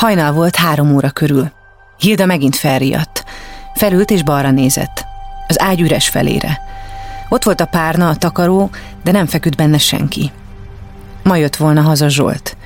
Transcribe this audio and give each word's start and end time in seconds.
Hajnal 0.00 0.32
volt 0.32 0.56
három 0.56 0.94
óra 0.94 1.10
körül. 1.10 1.50
Hilda 1.98 2.26
megint 2.26 2.56
felriadt. 2.56 3.24
Felült 3.74 4.10
és 4.10 4.22
balra 4.22 4.50
nézett. 4.50 5.04
Az 5.48 5.60
ágy 5.60 5.80
üres 5.80 6.08
felére. 6.08 6.60
Ott 7.28 7.42
volt 7.44 7.60
a 7.60 7.66
párna, 7.66 8.08
a 8.08 8.16
takaró, 8.16 8.70
de 9.04 9.12
nem 9.12 9.26
feküdt 9.26 9.56
benne 9.56 9.78
senki. 9.78 10.32
Ma 11.22 11.36
jött 11.36 11.56
volna 11.56 11.80
haza 11.80 12.08
Zsolt. 12.08 12.56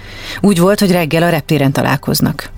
Úgy 0.41 0.59
volt, 0.59 0.81
hogy 0.81 0.91
reggel 0.91 1.23
a 1.23 1.29
reptéren 1.29 1.73
találkoznak. 1.73 2.51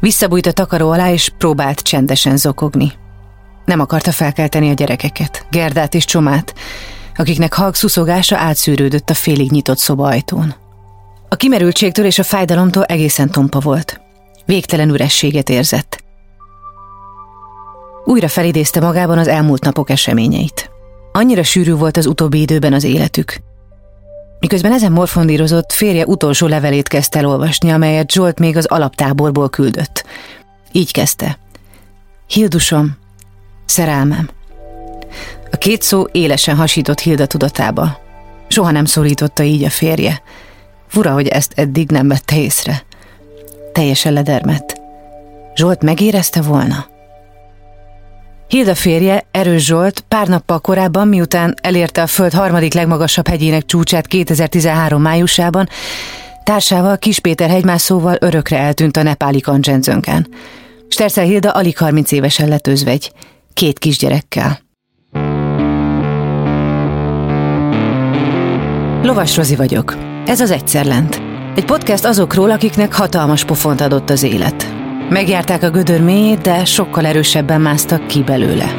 Visszabújt 0.00 0.46
a 0.46 0.52
takaró 0.52 0.90
alá, 0.90 1.10
és 1.10 1.32
próbált 1.38 1.80
csendesen 1.80 2.36
zokogni. 2.36 2.92
Nem 3.64 3.80
akarta 3.80 4.12
felkelteni 4.12 4.70
a 4.70 4.74
gyerekeket, 4.74 5.46
Gerdát 5.50 5.94
és 5.94 6.04
Csomát, 6.04 6.54
akiknek 7.16 7.54
halk 7.54 7.74
szuszogása 7.74 8.36
átszűrődött 8.36 9.10
a 9.10 9.14
félig 9.14 9.50
nyitott 9.50 9.78
szoba 9.78 10.06
ajtón. 10.06 10.54
A 11.28 11.36
kimerültségtől 11.36 12.04
és 12.04 12.18
a 12.18 12.22
fájdalomtól 12.22 12.84
egészen 12.84 13.30
tompa 13.30 13.58
volt. 13.58 14.00
Végtelen 14.46 14.88
ürességet 14.88 15.48
érzett. 15.48 16.04
Újra 18.04 18.28
felidézte 18.28 18.80
magában 18.80 19.18
az 19.18 19.28
elmúlt 19.28 19.64
napok 19.64 19.90
eseményeit. 19.90 20.70
Annyira 21.12 21.42
sűrű 21.42 21.72
volt 21.72 21.96
az 21.96 22.06
utóbbi 22.06 22.40
időben 22.40 22.72
az 22.72 22.84
életük. 22.84 23.36
Miközben 24.40 24.72
ezen 24.72 24.92
morfondírozott, 24.92 25.72
férje 25.72 26.06
utolsó 26.06 26.46
levelét 26.46 26.88
kezdte 26.88 27.18
elolvasni, 27.18 27.70
amelyet 27.70 28.12
Zsolt 28.12 28.38
még 28.38 28.56
az 28.56 28.66
alaptáborból 28.66 29.48
küldött. 29.48 30.04
Így 30.72 30.92
kezdte. 30.92 31.38
Hildusom, 32.26 32.96
szerelmem. 33.64 34.28
A 35.50 35.56
két 35.56 35.82
szó 35.82 36.06
élesen 36.12 36.56
hasított 36.56 37.00
Hilda 37.00 37.26
tudatába. 37.26 37.98
Soha 38.48 38.70
nem 38.70 38.84
szólította 38.84 39.42
így 39.42 39.64
a 39.64 39.70
férje. 39.70 40.22
Fura, 40.88 41.12
hogy 41.12 41.26
ezt 41.26 41.52
eddig 41.56 41.90
nem 41.90 42.08
vette 42.08 42.40
észre. 42.40 42.82
Teljesen 43.72 44.12
ledermett. 44.12 44.80
Zsolt 45.54 45.82
megérezte 45.82 46.42
volna? 46.42 46.86
Hilda 48.48 48.74
férje, 48.74 49.26
Erős 49.30 49.64
Zsolt 49.64 50.00
pár 50.08 50.28
nappal 50.28 50.58
korábban, 50.58 51.08
miután 51.08 51.54
elérte 51.62 52.02
a 52.02 52.06
föld 52.06 52.32
harmadik 52.32 52.74
legmagasabb 52.74 53.28
hegyének 53.28 53.64
csúcsát 53.64 54.06
2013 54.06 55.02
májusában, 55.02 55.68
társával 56.44 56.98
Kispéter 56.98 57.48
hegymászóval 57.48 58.16
örökre 58.20 58.58
eltűnt 58.58 58.96
a 58.96 59.02
nepáli 59.02 59.40
Kancsenzönkán. 59.40 60.28
Sterzel 60.88 61.24
Hilda 61.24 61.50
alig 61.50 61.78
30 61.78 62.12
évesen 62.12 62.48
lett 62.48 62.66
özvegy, 62.66 63.12
két 63.54 63.78
kisgyerekkel. 63.78 64.58
Lovas 69.02 69.36
Rozi 69.36 69.56
vagyok. 69.56 70.07
Ez 70.28 70.40
az 70.40 70.50
Egyszer 70.50 70.84
Lent. 70.84 71.22
Egy 71.54 71.64
podcast 71.64 72.04
azokról, 72.04 72.50
akiknek 72.50 72.94
hatalmas 72.94 73.44
pofont 73.44 73.80
adott 73.80 74.10
az 74.10 74.22
élet. 74.22 74.72
Megjárták 75.08 75.62
a 75.62 75.70
gödör 75.70 76.00
mélyét, 76.02 76.40
de 76.40 76.64
sokkal 76.64 77.06
erősebben 77.06 77.60
másztak 77.60 78.06
ki 78.06 78.22
belőle. 78.22 78.74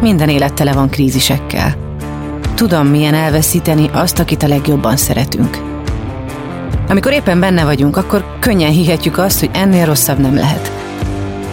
Minden 0.00 0.28
élet 0.28 0.54
tele 0.54 0.72
van 0.72 0.88
krízisekkel. 0.88 1.76
Tudom, 2.54 2.86
milyen 2.86 3.14
elveszíteni 3.14 3.90
azt, 3.92 4.18
akit 4.18 4.42
a 4.42 4.48
legjobban 4.48 4.96
szeretünk. 4.96 5.58
Amikor 6.88 7.12
éppen 7.12 7.40
benne 7.40 7.64
vagyunk, 7.64 7.96
akkor 7.96 8.24
könnyen 8.40 8.70
hihetjük 8.70 9.18
azt, 9.18 9.40
hogy 9.40 9.50
ennél 9.52 9.84
rosszabb 9.84 10.18
nem 10.18 10.34
lehet. 10.34 10.72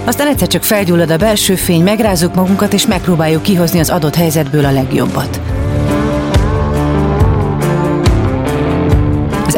Aztán 0.05 0.27
egyszer 0.27 0.47
csak 0.47 0.63
felgyullad 0.63 1.11
a 1.11 1.17
belső 1.17 1.55
fény, 1.55 1.83
megrázunk 1.83 2.35
magunkat, 2.35 2.73
és 2.73 2.87
megpróbáljuk 2.87 3.41
kihozni 3.41 3.79
az 3.79 3.89
adott 3.89 4.15
helyzetből 4.15 4.65
a 4.65 4.71
legjobbat. 4.71 5.39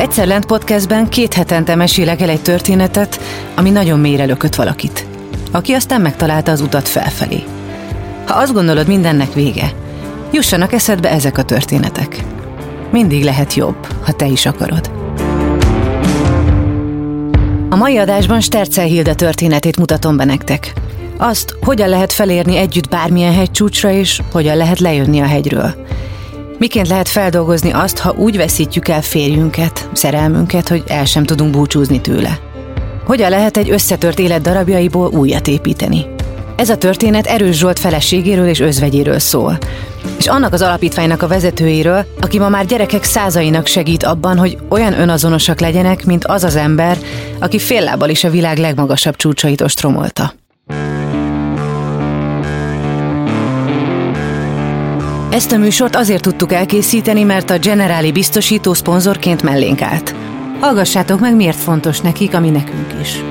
Egyszer 0.04 0.28
Lent 0.28 0.46
podcastben 0.46 1.10
két 1.10 1.34
hetente 1.34 1.76
mesélek 1.76 2.22
el 2.22 2.30
egy 2.30 2.42
történetet, 2.42 3.20
ami 3.56 3.70
nagyon 3.70 4.00
mélyre 4.00 4.26
lökött 4.26 4.56
valakit, 4.56 5.06
aki 5.52 5.74
aztán 5.74 6.02
megtalálta 6.02 6.52
az 6.52 6.62
utat 6.62 6.88
felfelé. 6.88 7.44
Ha 8.26 8.34
azt 8.34 8.54
gondolod, 8.54 8.88
mindennek 8.88 9.34
vége, 9.34 9.74
jussanak 10.32 10.74
eszedbe 10.74 11.10
ezek 11.10 11.38
a 11.38 11.44
történetek. 11.44 12.24
Mindig 12.92 13.24
lehet 13.24 13.54
jobb, 13.54 13.88
ha 14.02 14.12
te 14.12 14.26
is 14.26 14.46
akarod. 14.46 14.92
A 17.70 17.76
mai 17.76 17.98
adásban 17.98 18.42
Stercel 18.42 18.86
Hilde 18.86 19.14
történetét 19.14 19.78
mutatom 19.78 20.18
be 20.18 20.24
nektek. 20.24 20.74
Azt, 21.18 21.56
hogyan 21.62 21.90
lehet 21.90 22.14
felérni 22.14 22.58
együtt 22.58 22.90
bármilyen 22.90 23.34
hegycsúcsra, 23.34 23.92
és 23.92 24.22
hogyan 24.32 24.58
lehet 24.58 24.80
lejönni 24.80 25.20
a 25.20 25.26
hegyről. 25.26 25.74
Miként 26.58 26.88
lehet 26.88 27.10
feldolgozni 27.10 27.72
azt, 27.72 27.98
ha 27.98 28.12
úgy 28.12 28.38
veszítjük 28.38 28.88
el 28.88 29.02
férjünket, 29.02 29.83
szerelmünket, 29.96 30.68
hogy 30.68 30.84
el 30.88 31.06
sem 31.06 31.24
tudunk 31.24 31.52
búcsúzni 31.52 32.02
tőle? 32.02 32.40
Hogyan 33.06 33.30
lehet 33.30 33.58
egy 33.58 33.70
összetört 33.70 34.20
élet 34.20 34.42
darabjaiból 34.42 35.08
újat 35.08 35.48
építeni? 35.48 36.06
Ez 36.56 36.70
a 36.70 36.78
történet 36.78 37.28
Erős 37.28 37.58
Zsolt 37.58 37.80
feleségéről 37.80 38.48
és 38.48 38.60
özvegyéről 38.60 39.20
szól. 39.20 39.58
És 40.18 40.28
annak 40.28 40.54
az 40.54 40.62
alapítványnak 40.62 41.22
a 41.22 41.28
vezetőjéről, 41.28 42.06
aki 42.22 42.40
ma 42.40 42.50
már 42.50 42.66
gyerekek 42.66 43.04
százainak 43.04 43.68
segít 43.68 44.04
abban, 44.04 44.38
hogy 44.38 44.58
olyan 44.70 45.00
önazonosak 45.00 45.60
legyenek, 45.60 46.06
mint 46.06 46.26
az 46.26 46.44
az 46.44 46.56
ember, 46.56 46.98
aki 47.40 47.60
fél 47.60 47.82
lábbal 47.82 48.10
is 48.10 48.24
a 48.24 48.30
világ 48.30 48.58
legmagasabb 48.58 49.16
csúcsait 49.16 49.62
ostromolta. 49.62 50.34
Ezt 55.34 55.52
a 55.52 55.58
műsort 55.58 55.96
azért 55.96 56.22
tudtuk 56.22 56.54
elkészíteni, 56.54 57.24
mert 57.24 57.50
a 57.50 57.58
Generáli 57.58 58.12
biztosító 58.12 58.74
szponzorként 58.74 59.44
mellénk 59.44 59.82
állt. 59.82 60.16
Hallgassátok 60.60 61.20
meg, 61.20 61.36
miért 61.36 61.58
fontos 61.58 62.00
nekik, 62.00 62.34
ami 62.34 62.50
nekünk 62.50 62.94
is. 63.02 63.24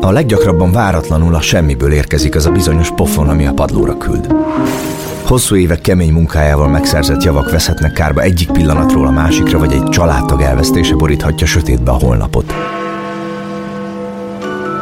A 0.00 0.10
leggyakrabban 0.10 0.72
váratlanul 0.72 1.34
a 1.34 1.40
semmiből 1.40 1.92
érkezik 1.92 2.34
az 2.34 2.46
a 2.46 2.50
bizonyos 2.50 2.90
pofon, 2.94 3.28
ami 3.28 3.46
a 3.46 3.52
padlóra 3.52 3.96
küld. 3.96 4.34
Hosszú 5.24 5.56
évek 5.56 5.80
kemény 5.80 6.12
munkájával 6.12 6.68
megszerzett 6.68 7.22
javak 7.22 7.50
veszhetnek 7.50 7.92
kárba 7.92 8.20
egyik 8.20 8.50
pillanatról 8.50 9.06
a 9.06 9.10
másikra, 9.10 9.58
vagy 9.58 9.72
egy 9.72 9.88
családtag 9.88 10.40
elvesztése 10.40 10.94
boríthatja 10.94 11.46
sötétbe 11.46 11.90
a 11.90 11.98
holnapot. 11.98 12.54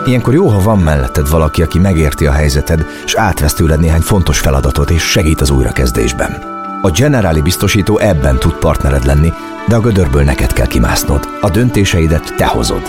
Ilyenkor 0.06 0.34
jó, 0.34 0.48
ha 0.48 0.60
van 0.60 0.78
melletted 0.78 1.30
valaki, 1.30 1.62
aki 1.62 1.78
megérti 1.78 2.26
a 2.26 2.32
helyzeted, 2.32 2.86
és 3.04 3.14
átvesz 3.14 3.54
tőled 3.54 3.80
néhány 3.80 4.00
fontos 4.00 4.38
feladatot, 4.38 4.90
és 4.90 5.02
segít 5.02 5.40
az 5.40 5.50
újrakezdésben. 5.50 6.54
A 6.82 6.90
Generáli 6.90 7.40
biztosító 7.40 7.98
ebben 7.98 8.38
tud 8.38 8.54
partnered 8.54 9.04
lenni, 9.04 9.32
de 9.68 9.76
a 9.76 9.80
gödörből 9.80 10.22
neked 10.22 10.52
kell 10.52 10.66
kimásznod. 10.66 11.28
A 11.40 11.50
döntéseidet 11.50 12.34
te 12.36 12.46
hozod. 12.46 12.82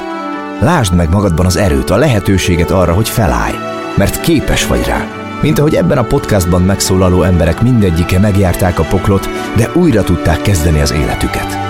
Lásd 0.59 0.95
meg 0.95 1.09
magadban 1.09 1.45
az 1.45 1.55
erőt, 1.55 1.89
a 1.89 1.97
lehetőséget 1.97 2.71
arra, 2.71 2.93
hogy 2.93 3.09
felállj, 3.09 3.55
mert 3.95 4.21
képes 4.21 4.65
vagy 4.65 4.85
rá. 4.85 5.07
Mint 5.41 5.59
ahogy 5.59 5.75
ebben 5.75 5.97
a 5.97 6.03
podcastban 6.03 6.61
megszólaló 6.61 7.23
emberek 7.23 7.61
mindegyike 7.61 8.19
megjárták 8.19 8.79
a 8.79 8.83
poklot, 8.83 9.29
de 9.55 9.69
újra 9.73 10.03
tudták 10.03 10.41
kezdeni 10.41 10.81
az 10.81 10.91
életüket. 10.91 11.66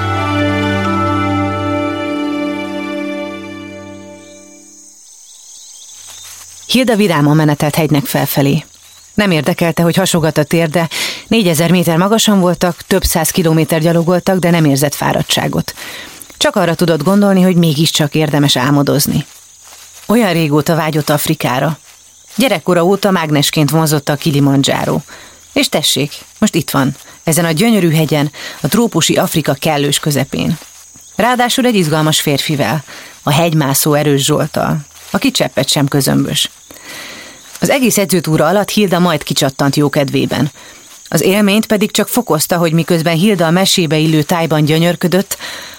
Hilda 6.67 6.95
vidáman 6.95 7.35
menetelt 7.35 7.75
hegynek 7.75 8.05
felfelé. 8.05 8.66
Nem 9.13 9.31
érdekelte, 9.31 9.83
hogy 9.83 9.95
hasogat 9.95 10.38
a 10.38 10.44
térde, 10.44 10.89
négyezer 11.28 11.72
méter 11.72 11.97
magasan 11.97 12.39
voltak, 12.39 12.81
több 12.88 13.03
száz 13.03 13.29
kilométer 13.29 13.81
gyalogoltak, 13.81 14.39
de 14.39 14.50
nem 14.50 14.66
érzett 14.66 14.95
fáradtságot. 14.95 15.73
Csak 16.38 16.56
arra 16.56 16.75
tudott 16.75 17.03
gondolni, 17.03 17.41
hogy 17.41 17.56
mégiscsak 17.56 18.16
érdemes 18.16 18.56
álmodozni. 18.56 19.25
Olyan 20.06 20.33
régóta 20.33 20.75
vágyott 20.75 21.09
Afrikára. 21.09 21.77
Gyerekkora 22.35 22.83
óta 22.83 23.11
mágnesként 23.11 23.69
vonzotta 23.69 24.13
a 24.13 24.15
Kilimanjaro. 24.15 25.00
És 25.53 25.69
tessék, 25.69 26.12
most 26.39 26.56
itt 26.56 26.69
van, 26.69 26.95
ezen 27.24 27.45
a 27.45 27.51
gyönyörű 27.51 27.92
hegyen, 27.92 28.31
a 28.62 28.68
trópusi 28.68 29.15
Afrika 29.15 29.53
kellős 29.53 30.00
közepén. 30.00 30.57
Ráadásul 31.15 31.65
egy 31.65 31.75
izgalmas 31.75 32.21
férfivel, 32.21 32.83
a 33.24 33.31
hegymászó 33.31 33.94
erős 33.94 34.24
Zsoltal, 34.24 34.77
aki 35.12 35.31
cseppet 35.31 35.69
sem 35.69 35.88
közömbös. 35.88 36.50
Az 37.59 37.69
egész 37.69 37.98
edzőtúra 37.98 38.45
alatt 38.48 38.69
Hilda 38.69 39.00
majd 39.00 39.24
kicsattant 39.24 39.75
jókedvében. 39.75 40.51
Az 41.07 41.21
élményt 41.21 41.65
pedig 41.65 41.92
csak 41.92 42.07
fokozta, 42.07 42.57
hogy 42.57 42.71
miközben 42.71 43.15
Hilda 43.15 43.45
a 43.45 43.51
mesébe 43.51 43.98
illő 43.98 44.24
tájban 44.24 44.65
gyönyörködött, 44.65 45.38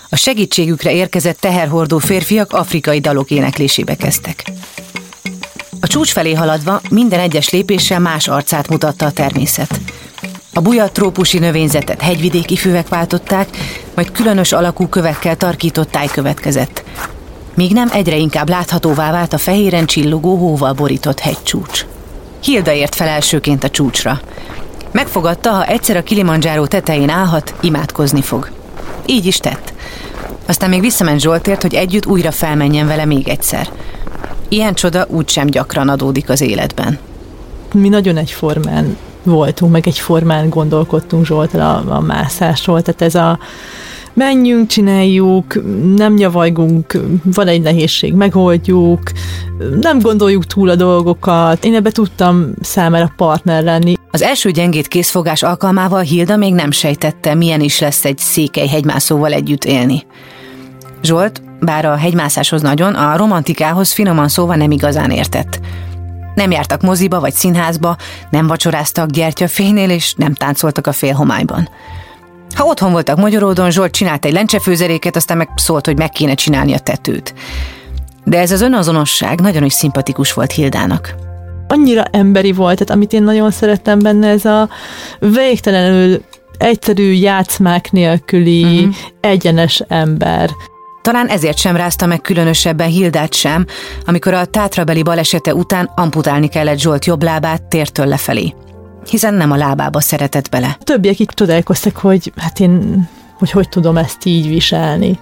a 0.08 0.16
segítségükre 0.16 0.92
érkezett 0.92 1.40
teherhordó 1.40 1.98
férfiak 1.98 2.52
afrikai 2.52 3.00
dalok 3.00 3.30
éneklésébe 3.30 3.96
kezdtek. 3.96 4.44
A 5.80 5.86
csúcs 5.86 6.12
felé 6.12 6.34
haladva 6.34 6.80
minden 6.90 7.20
egyes 7.20 7.50
lépéssel 7.50 7.98
más 7.98 8.28
arcát 8.28 8.68
mutatta 8.68 9.06
a 9.06 9.10
természet. 9.12 9.80
A 10.52 10.60
buja 10.60 10.90
trópusi 10.90 11.38
növényzetet 11.38 12.00
hegyvidéki 12.00 12.56
füvek 12.56 12.88
váltották, 12.88 13.48
majd 13.94 14.10
különös 14.10 14.52
alakú 14.52 14.88
kövekkel 14.88 15.36
tarkított 15.36 15.90
táj 15.90 16.06
következett. 16.06 16.84
Míg 17.58 17.72
nem 17.72 17.88
egyre 17.92 18.16
inkább 18.16 18.48
láthatóvá 18.48 19.10
vált 19.10 19.32
a 19.32 19.38
fehéren 19.38 19.86
csillogó 19.86 20.36
hóval 20.36 20.72
borított 20.72 21.18
hegycsúcs. 21.18 21.86
Hilda 22.42 22.72
ért 22.72 22.94
fel 22.94 23.08
elsőként 23.08 23.64
a 23.64 23.70
csúcsra. 23.70 24.20
Megfogadta, 24.90 25.50
ha 25.50 25.66
egyszer 25.66 25.96
a 25.96 26.02
Kilimanjaro 26.02 26.66
tetején 26.66 27.08
állhat, 27.08 27.54
imádkozni 27.60 28.22
fog. 28.22 28.50
Így 29.06 29.26
is 29.26 29.36
tett. 29.36 29.72
Aztán 30.46 30.68
még 30.68 30.80
visszament 30.80 31.20
Zsoltért, 31.20 31.62
hogy 31.62 31.74
együtt 31.74 32.06
újra 32.06 32.30
felmenjen 32.30 32.86
vele 32.86 33.04
még 33.04 33.28
egyszer. 33.28 33.68
Ilyen 34.48 34.74
csoda 34.74 35.06
úgysem 35.08 35.46
gyakran 35.46 35.88
adódik 35.88 36.28
az 36.28 36.40
életben. 36.40 36.98
Mi 37.72 37.88
nagyon 37.88 38.16
egyformán 38.16 38.96
voltunk, 39.22 39.72
meg 39.72 39.86
egyformán 39.86 40.48
gondolkodtunk 40.48 41.26
Zsoltal 41.26 41.60
a, 41.60 41.94
a 41.94 42.00
mászásról, 42.00 42.82
tehát 42.82 43.02
ez 43.02 43.14
a 43.14 43.38
menjünk, 44.18 44.66
csináljuk, 44.66 45.62
nem 45.96 46.14
nyavajgunk, 46.14 46.98
van 47.24 47.46
egy 47.46 47.62
nehézség, 47.62 48.14
megoldjuk, 48.14 49.00
nem 49.80 49.98
gondoljuk 49.98 50.46
túl 50.46 50.68
a 50.68 50.74
dolgokat. 50.74 51.64
Én 51.64 51.74
ebbe 51.74 51.90
tudtam 51.90 52.50
számára 52.60 53.12
partner 53.16 53.62
lenni. 53.62 53.94
Az 54.10 54.22
első 54.22 54.50
gyengét 54.50 54.88
készfogás 54.88 55.42
alkalmával 55.42 56.00
Hilda 56.00 56.36
még 56.36 56.54
nem 56.54 56.70
sejtette, 56.70 57.34
milyen 57.34 57.60
is 57.60 57.80
lesz 57.80 58.04
egy 58.04 58.18
székely 58.18 58.66
hegymászóval 58.66 59.32
együtt 59.32 59.64
élni. 59.64 60.06
Zsolt, 61.02 61.42
bár 61.60 61.84
a 61.84 61.96
hegymászáshoz 61.96 62.62
nagyon, 62.62 62.94
a 62.94 63.16
romantikához 63.16 63.92
finoman 63.92 64.28
szóval 64.28 64.56
nem 64.56 64.70
igazán 64.70 65.10
értett. 65.10 65.60
Nem 66.34 66.50
jártak 66.50 66.82
moziba 66.82 67.20
vagy 67.20 67.32
színházba, 67.32 67.96
nem 68.30 68.46
vacsoráztak 68.46 69.10
gyertyafénynél, 69.10 69.90
és 69.90 70.14
nem 70.14 70.34
táncoltak 70.34 70.86
a 70.86 70.92
félhomályban. 70.92 71.68
Ha 72.54 72.64
otthon 72.64 72.92
voltak 72.92 73.16
Magyaródon, 73.16 73.70
Zsolt 73.70 73.92
csinált 73.92 74.24
egy 74.24 74.32
lencsefőzeréket, 74.32 75.16
aztán 75.16 75.36
meg 75.36 75.48
szólt, 75.54 75.86
hogy 75.86 75.98
meg 75.98 76.10
kéne 76.10 76.34
csinálni 76.34 76.74
a 76.74 76.78
tetőt. 76.78 77.34
De 78.24 78.38
ez 78.38 78.50
az 78.50 78.60
önazonosság 78.60 79.40
nagyon 79.40 79.64
is 79.64 79.72
szimpatikus 79.72 80.32
volt 80.32 80.52
Hildának. 80.52 81.14
Annyira 81.68 82.02
emberi 82.10 82.52
volt, 82.52 82.78
tehát 82.78 82.94
amit 82.94 83.12
én 83.12 83.22
nagyon 83.22 83.50
szerettem 83.50 83.98
benne, 83.98 84.28
ez 84.28 84.44
a 84.44 84.68
végtelenül 85.18 86.22
egyszerű 86.58 87.12
játszmák 87.12 87.90
nélküli 87.90 88.64
mm-hmm. 88.64 88.90
egyenes 89.20 89.82
ember. 89.88 90.50
Talán 91.02 91.26
ezért 91.26 91.58
sem 91.58 91.76
rázta 91.76 92.06
meg 92.06 92.20
különösebben 92.20 92.88
Hildát 92.88 93.34
sem, 93.34 93.66
amikor 94.06 94.34
a 94.34 94.44
tátrabeli 94.44 95.02
balesete 95.02 95.54
után 95.54 95.90
amputálni 95.96 96.48
kellett 96.48 96.78
Zsolt 96.78 97.04
jobb 97.04 97.22
lábát 97.22 97.62
tértől 97.62 98.06
lefelé. 98.06 98.54
Hiszen 99.10 99.34
nem 99.34 99.50
a 99.50 99.56
lábába 99.56 100.00
szeretett 100.00 100.48
bele. 100.48 100.76
A 100.80 100.84
többiek 100.84 101.18
itt 101.18 101.30
csodálkoztak, 101.30 101.96
hogy 101.96 102.32
hát 102.36 102.60
én 102.60 103.08
hogy 103.38 103.50
hogy 103.50 103.68
tudom 103.68 103.96
ezt 103.96 104.24
így 104.24 104.48
viselni. 104.48 105.18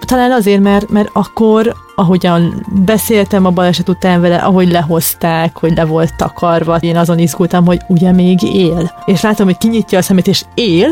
Talán 0.00 0.32
azért, 0.32 0.60
mert, 0.60 0.90
mert 0.90 1.10
akkor, 1.12 1.74
ahogyan 1.96 2.66
beszéltem 2.84 3.44
a 3.44 3.50
baleset 3.50 3.88
után 3.88 4.20
vele, 4.20 4.36
ahogy 4.36 4.70
lehozták, 4.70 5.56
hogy 5.56 5.76
le 5.76 5.84
volt 5.84 6.16
takarva, 6.16 6.76
én 6.76 6.96
azon 6.96 7.18
izgultam, 7.18 7.66
hogy 7.66 7.80
ugye 7.88 8.12
még 8.12 8.42
él. 8.42 8.92
És 9.04 9.20
látom, 9.20 9.46
hogy 9.46 9.58
kinyitja 9.58 9.98
a 9.98 10.02
szemét, 10.02 10.26
és 10.26 10.44
él, 10.54 10.88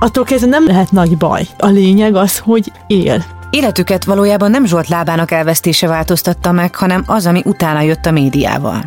attól 0.00 0.24
kezdve 0.24 0.48
nem 0.48 0.66
lehet 0.66 0.92
nagy 0.92 1.16
baj. 1.16 1.46
A 1.58 1.66
lényeg 1.66 2.14
az, 2.14 2.38
hogy 2.38 2.72
él. 2.86 3.24
Életüket 3.50 4.04
valójában 4.04 4.50
nem 4.50 4.66
Zsolt 4.66 4.88
lábának 4.88 5.30
elvesztése 5.30 5.86
változtatta 5.86 6.52
meg, 6.52 6.74
hanem 6.74 7.04
az, 7.06 7.26
ami 7.26 7.42
utána 7.44 7.80
jött 7.80 8.06
a 8.06 8.10
médiával. 8.10 8.84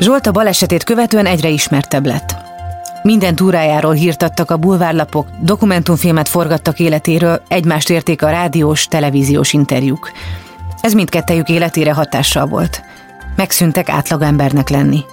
Zsolt 0.00 0.26
a 0.26 0.30
balesetét 0.30 0.84
követően 0.84 1.26
egyre 1.26 1.48
ismertebb 1.48 2.06
lett. 2.06 2.34
Minden 3.02 3.34
túrájáról 3.34 3.92
hírtattak 3.92 4.50
a 4.50 4.56
bulvárlapok, 4.56 5.26
dokumentumfilmet 5.40 6.28
forgattak 6.28 6.78
életéről, 6.78 7.42
egymást 7.48 7.90
érték 7.90 8.22
a 8.22 8.30
rádiós, 8.30 8.86
televíziós 8.86 9.52
interjúk. 9.52 10.12
Ez 10.80 10.92
mindkettejük 10.92 11.48
életére 11.48 11.92
hatással 11.92 12.46
volt. 12.46 12.82
Megszűntek 13.36 13.88
átlagembernek 13.88 14.68
lenni. 14.68 15.04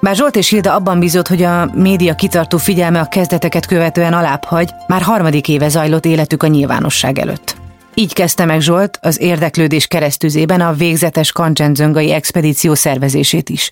Bár 0.00 0.16
Zsolt 0.16 0.36
és 0.36 0.48
Hilda 0.48 0.74
abban 0.74 0.98
bízott, 0.98 1.28
hogy 1.28 1.42
a 1.42 1.70
média 1.74 2.14
kitartó 2.14 2.58
figyelme 2.58 3.00
a 3.00 3.08
kezdeteket 3.08 3.66
követően 3.66 4.12
alábbhagy, 4.12 4.70
már 4.86 5.02
harmadik 5.02 5.48
éve 5.48 5.68
zajlott 5.68 6.06
életük 6.06 6.42
a 6.42 6.46
nyilvánosság 6.46 7.18
előtt. 7.18 7.56
Így 7.94 8.12
kezdte 8.12 8.44
meg 8.44 8.60
Zsolt 8.60 8.98
az 9.02 9.20
érdeklődés 9.20 9.86
keresztüzében 9.86 10.60
a 10.60 10.72
végzetes 10.72 11.32
Kancsendzöngai 11.32 12.12
expedíció 12.12 12.74
szervezését 12.74 13.48
is. 13.48 13.70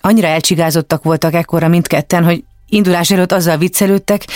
Annyira 0.00 0.26
elcsigázottak 0.26 1.02
voltak 1.02 1.34
ekkora 1.34 1.68
mindketten, 1.68 2.24
hogy 2.24 2.44
indulás 2.68 3.10
előtt 3.10 3.32
azzal 3.32 3.56
viccelődtek, 3.56 4.26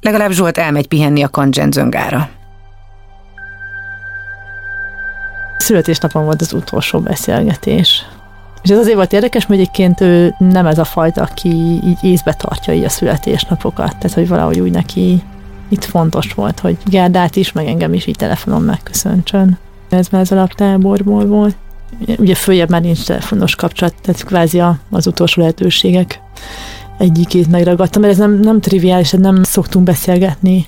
legalább 0.00 0.30
Zsolt 0.30 0.58
elmegy 0.58 0.88
pihenni 0.88 1.22
a 1.22 1.28
Kancsendzöngára. 1.28 2.28
Születésnapon 5.58 6.24
volt 6.24 6.40
az 6.40 6.52
utolsó 6.52 7.00
beszélgetés. 7.00 8.06
És 8.62 8.70
ez 8.70 8.78
azért 8.78 8.96
volt 8.96 9.12
érdekes, 9.12 9.46
mert 9.46 9.60
egyébként 9.60 10.00
ő 10.00 10.34
nem 10.38 10.66
ez 10.66 10.78
a 10.78 10.84
fajta, 10.84 11.22
aki 11.22 11.48
így 11.84 11.98
észbe 12.02 12.32
tartja 12.32 12.72
így 12.72 12.84
a 12.84 12.88
születésnapokat. 12.88 13.96
Tehát, 13.96 14.12
hogy 14.12 14.28
valahogy 14.28 14.60
úgy 14.60 14.70
neki 14.70 15.22
itt 15.68 15.84
fontos 15.84 16.32
volt, 16.32 16.60
hogy 16.60 16.76
Gerdát 16.84 17.36
is, 17.36 17.52
meg 17.52 17.66
engem 17.66 17.94
is 17.94 18.06
így 18.06 18.16
telefonon 18.16 18.62
megköszöntsön. 18.62 19.58
Ez 19.90 20.08
már 20.08 20.20
az 20.20 20.32
alaptáborból 20.32 21.26
volt. 21.26 21.56
Ugye 22.18 22.34
följebb 22.34 22.70
már 22.70 22.80
nincs 22.80 23.04
telefonos 23.04 23.54
kapcsolat, 23.54 23.94
tehát 24.02 24.24
kvázi 24.24 24.62
az 24.90 25.06
utolsó 25.06 25.40
lehetőségek 25.40 26.20
egyikét 26.98 27.50
megragadtam, 27.50 28.00
mert 28.00 28.12
ez 28.12 28.18
nem, 28.18 28.40
nem 28.40 28.60
triviális, 28.60 29.10
nem 29.10 29.42
szoktunk 29.42 29.84
beszélgetni 29.84 30.66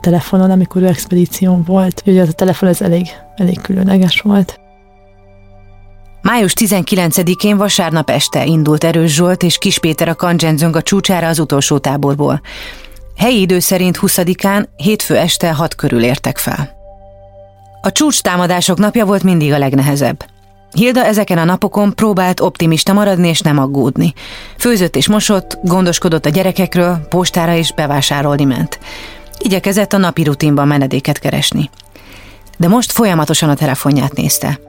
telefonon, 0.00 0.50
amikor 0.50 0.82
ő 0.82 0.86
expedíción 0.86 1.62
volt. 1.62 2.02
Ugye 2.06 2.20
ez 2.20 2.28
a 2.28 2.32
telefon 2.32 2.68
ez 2.68 2.80
elég, 2.80 3.06
elég 3.36 3.60
különleges 3.60 4.20
volt. 4.20 4.60
Május 6.22 6.52
19-én 6.60 7.56
vasárnap 7.56 8.10
este 8.10 8.44
indult 8.44 8.84
Erős 8.84 9.14
Zsolt 9.14 9.42
és 9.42 9.58
Kis 9.58 9.78
Péter 9.78 10.08
a 10.08 10.14
Kancsenzöng 10.14 10.76
a 10.76 10.82
csúcsára 10.82 11.26
az 11.26 11.38
utolsó 11.38 11.78
táborból. 11.78 12.40
Helyi 13.16 13.40
idő 13.40 13.58
szerint 13.58 13.98
20-án, 14.00 14.66
hétfő 14.76 15.16
este 15.16 15.52
6 15.52 15.74
körül 15.74 16.02
értek 16.02 16.38
fel. 16.38 16.70
A 17.82 17.92
csúcs 17.92 18.20
támadások 18.20 18.78
napja 18.78 19.06
volt 19.06 19.22
mindig 19.22 19.52
a 19.52 19.58
legnehezebb. 19.58 20.24
Hilda 20.72 21.04
ezeken 21.04 21.38
a 21.38 21.44
napokon 21.44 21.94
próbált 21.94 22.40
optimista 22.40 22.92
maradni 22.92 23.28
és 23.28 23.40
nem 23.40 23.58
aggódni. 23.58 24.14
Főzött 24.58 24.96
és 24.96 25.08
mosott, 25.08 25.58
gondoskodott 25.62 26.26
a 26.26 26.30
gyerekekről, 26.30 27.06
postára 27.08 27.52
is 27.52 27.72
bevásárolni 27.72 28.44
ment. 28.44 28.78
Igyekezett 29.38 29.92
a 29.92 29.96
napi 29.96 30.22
rutinban 30.22 30.66
menedéket 30.66 31.18
keresni. 31.18 31.70
De 32.56 32.68
most 32.68 32.92
folyamatosan 32.92 33.48
a 33.48 33.54
telefonját 33.54 34.14
nézte. 34.14 34.60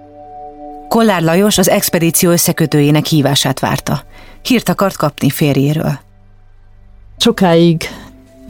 Kollár 0.87 1.21
Lajos 1.21 1.57
az 1.57 1.69
expedíció 1.69 2.29
összekötőjének 2.29 3.05
hívását 3.05 3.59
várta. 3.59 4.03
Hírt 4.41 4.69
akart 4.69 4.97
kapni 4.97 5.29
férjéről. 5.29 5.99
Sokáig 7.17 7.89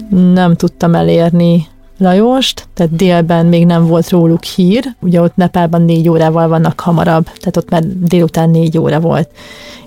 nem 0.09 0.55
tudtam 0.55 0.95
elérni 0.95 1.67
Lajost, 1.97 2.67
tehát 2.73 2.95
délben 2.95 3.45
még 3.45 3.65
nem 3.65 3.87
volt 3.87 4.09
róluk 4.09 4.43
hír, 4.43 4.95
ugye 4.99 5.21
ott 5.21 5.35
Nepálban 5.35 5.81
négy 5.81 6.09
órával 6.09 6.47
vannak 6.47 6.79
hamarabb, 6.79 7.23
tehát 7.23 7.57
ott 7.57 7.69
már 7.69 7.83
délután 7.85 8.49
négy 8.49 8.77
óra 8.77 8.99
volt. 8.99 9.29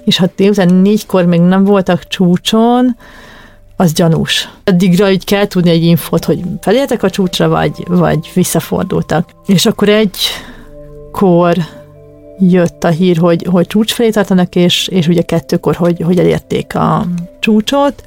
És 0.05 0.17
ha 0.17 0.31
délután 0.37 0.75
négykor 0.75 1.25
még 1.25 1.41
nem 1.41 1.65
voltak 1.65 2.07
csúcson, 2.09 2.97
az 3.81 3.93
gyanús. 3.93 4.49
Addigra 4.65 5.11
így 5.11 5.25
kell 5.25 5.47
tudni 5.47 5.71
egy 5.71 5.85
infót, 5.85 6.25
hogy 6.25 6.43
felértek 6.61 7.03
a 7.03 7.11
csúcsra, 7.11 7.49
vagy, 7.49 7.85
vagy 7.89 8.31
visszafordultak. 8.35 9.31
És 9.47 9.67
akkor 9.67 9.89
egy 9.89 10.17
kor 11.13 11.57
jött 12.39 12.85
a 12.85 12.89
hír, 12.89 13.17
hogy, 13.17 13.47
hogy 13.51 13.67
csúcs 13.67 13.93
felé 13.93 14.11
tartanak, 14.11 14.55
és, 14.55 14.89
és 14.89 15.09
ugye 15.09 15.23
kettőkor, 15.23 15.77
hogy, 15.77 16.01
hogy 16.01 16.19
elérték 16.19 16.75
a 16.75 17.07
csúcsot, 17.39 18.05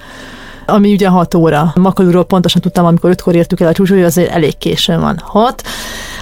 ami 0.65 0.93
ugye 0.93 1.07
6 1.07 1.33
óra. 1.33 1.71
Makalúról 1.75 2.25
pontosan 2.25 2.61
tudtam, 2.61 2.85
amikor 2.85 3.15
5-kor 3.15 3.35
értük 3.35 3.59
el 3.59 3.67
a 3.67 3.73
csúcsot, 3.73 3.95
hogy 3.95 4.05
azért 4.05 4.31
elég 4.31 4.57
későn 4.57 4.99
van. 4.99 5.19
6, 5.23 5.63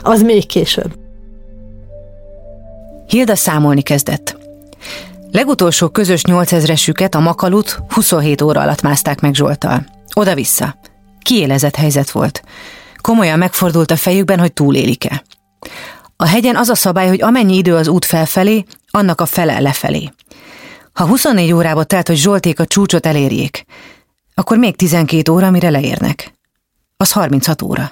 az 0.01 0.21
még 0.21 0.45
később. 0.45 0.93
Hilda 3.07 3.35
számolni 3.35 3.81
kezdett. 3.81 4.37
Legutolsó 5.31 5.89
közös 5.89 6.21
8000-esüket, 6.27 7.15
a 7.15 7.19
Makalut 7.19 7.79
27 7.89 8.41
óra 8.41 8.61
alatt 8.61 8.81
mászták 8.81 9.19
meg 9.19 9.33
Zsoltal. 9.33 9.85
Oda-vissza. 10.13 10.75
Kiélezett 11.21 11.75
helyzet 11.75 12.11
volt. 12.11 12.43
Komolyan 13.01 13.37
megfordult 13.37 13.91
a 13.91 13.95
fejükben, 13.95 14.39
hogy 14.39 14.53
túlélik-e. 14.53 15.23
A 16.15 16.27
hegyen 16.27 16.55
az 16.55 16.69
a 16.69 16.75
szabály, 16.75 17.07
hogy 17.07 17.21
amennyi 17.21 17.55
idő 17.55 17.75
az 17.75 17.87
út 17.87 18.05
felfelé, 18.05 18.65
annak 18.91 19.21
a 19.21 19.25
fele 19.25 19.59
lefelé. 19.59 20.11
Ha 20.93 21.05
24 21.05 21.53
órába 21.53 21.83
telt, 21.83 22.07
hogy 22.07 22.17
Zsolték 22.17 22.59
a 22.59 22.65
csúcsot 22.65 23.05
elérjék, 23.05 23.65
akkor 24.33 24.57
még 24.57 24.75
12 24.75 25.31
óra, 25.31 25.51
mire 25.51 25.69
leérnek. 25.69 26.33
Az 26.97 27.11
36 27.11 27.61
óra. 27.61 27.91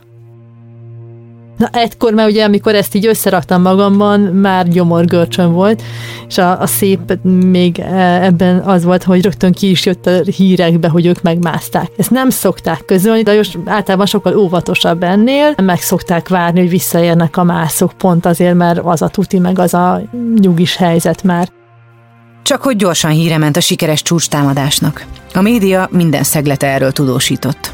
Na 1.59 1.69
egykor 1.71 2.13
már 2.13 2.27
ugye, 2.27 2.43
amikor 2.43 2.75
ezt 2.75 2.95
így 2.95 3.05
összeraktam 3.05 3.61
magamban, 3.61 4.19
már 4.19 4.67
gyomorgörcsön 4.67 5.53
volt, 5.53 5.81
és 6.27 6.37
a, 6.37 6.61
a 6.61 6.67
szép 6.67 7.17
még 7.23 7.79
e, 7.79 8.23
ebben 8.23 8.59
az 8.59 8.83
volt, 8.83 9.03
hogy 9.03 9.23
rögtön 9.23 9.51
ki 9.51 9.69
is 9.69 9.85
jött 9.85 10.05
a 10.05 10.21
hírekbe, 10.35 10.87
hogy 10.87 11.05
ők 11.05 11.21
megmászták. 11.21 11.91
Ezt 11.97 12.11
nem 12.11 12.29
szokták 12.29 12.85
közölni, 12.85 13.21
de 13.21 13.35
most 13.35 13.57
általában 13.65 14.05
sokkal 14.05 14.37
óvatosabb 14.37 15.03
ennél, 15.03 15.53
meg 15.57 15.81
szokták 15.81 16.27
várni, 16.27 16.59
hogy 16.59 16.69
visszaérnek 16.69 17.37
a 17.37 17.43
mászok, 17.43 17.91
pont 17.97 18.25
azért, 18.25 18.55
mert 18.55 18.79
az 18.83 19.01
a 19.01 19.07
tuti, 19.07 19.39
meg 19.39 19.59
az 19.59 19.73
a 19.73 20.01
nyugis 20.35 20.75
helyzet 20.75 21.23
már. 21.23 21.49
Csak 22.43 22.61
hogy 22.61 22.75
gyorsan 22.75 23.11
híre 23.11 23.37
ment 23.37 23.57
a 23.57 23.61
sikeres 23.61 24.01
csúcs 24.01 24.27
támadásnak. 24.27 25.05
A 25.33 25.41
média 25.41 25.87
minden 25.91 26.23
szeglete 26.23 26.67
erről 26.67 26.91
tudósított. 26.91 27.71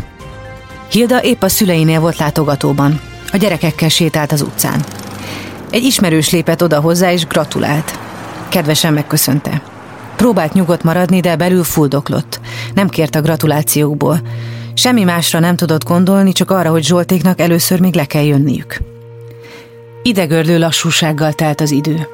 Hilda 0.92 1.24
épp 1.24 1.42
a 1.42 1.50
szüleinél 1.50 2.00
volt 2.00 2.18
látogatóban. 2.18 3.02
A 3.32 3.38
gyerekekkel 3.38 3.90
sétált 3.90 4.32
az 4.32 4.42
utcán. 4.42 4.84
Egy 5.72 5.84
ismerős 5.84 6.30
lépett 6.30 6.64
oda 6.64 6.80
hozzá 6.80 7.12
és 7.12 7.26
gratulált. 7.26 8.00
Kedvesen 8.50 8.94
megköszönte. 8.94 9.62
Próbált 10.16 10.54
nyugodt 10.54 10.84
maradni, 10.84 11.20
de 11.20 11.36
belül 11.36 11.64
fuldoklott. 11.64 12.40
Nem 12.74 12.90
kért 12.90 13.16
a 13.16 13.22
gratulációkból. 13.22 14.20
Semmi 14.74 15.04
másra 15.04 15.40
nem 15.40 15.56
tudott 15.56 15.84
gondolni, 15.84 16.32
csak 16.32 16.52
arra, 16.52 16.70
hogy 16.70 16.84
Zsoltéknak 16.84 17.40
először 17.40 17.80
még 17.80 17.96
le 17.96 18.06
kell 18.06 18.24
jönniük. 18.24 18.78
Idegörlő 20.04 20.60
lassúsággal 20.60 21.34
telt 21.34 21.62
az 21.62 21.72
idő. 21.72 22.08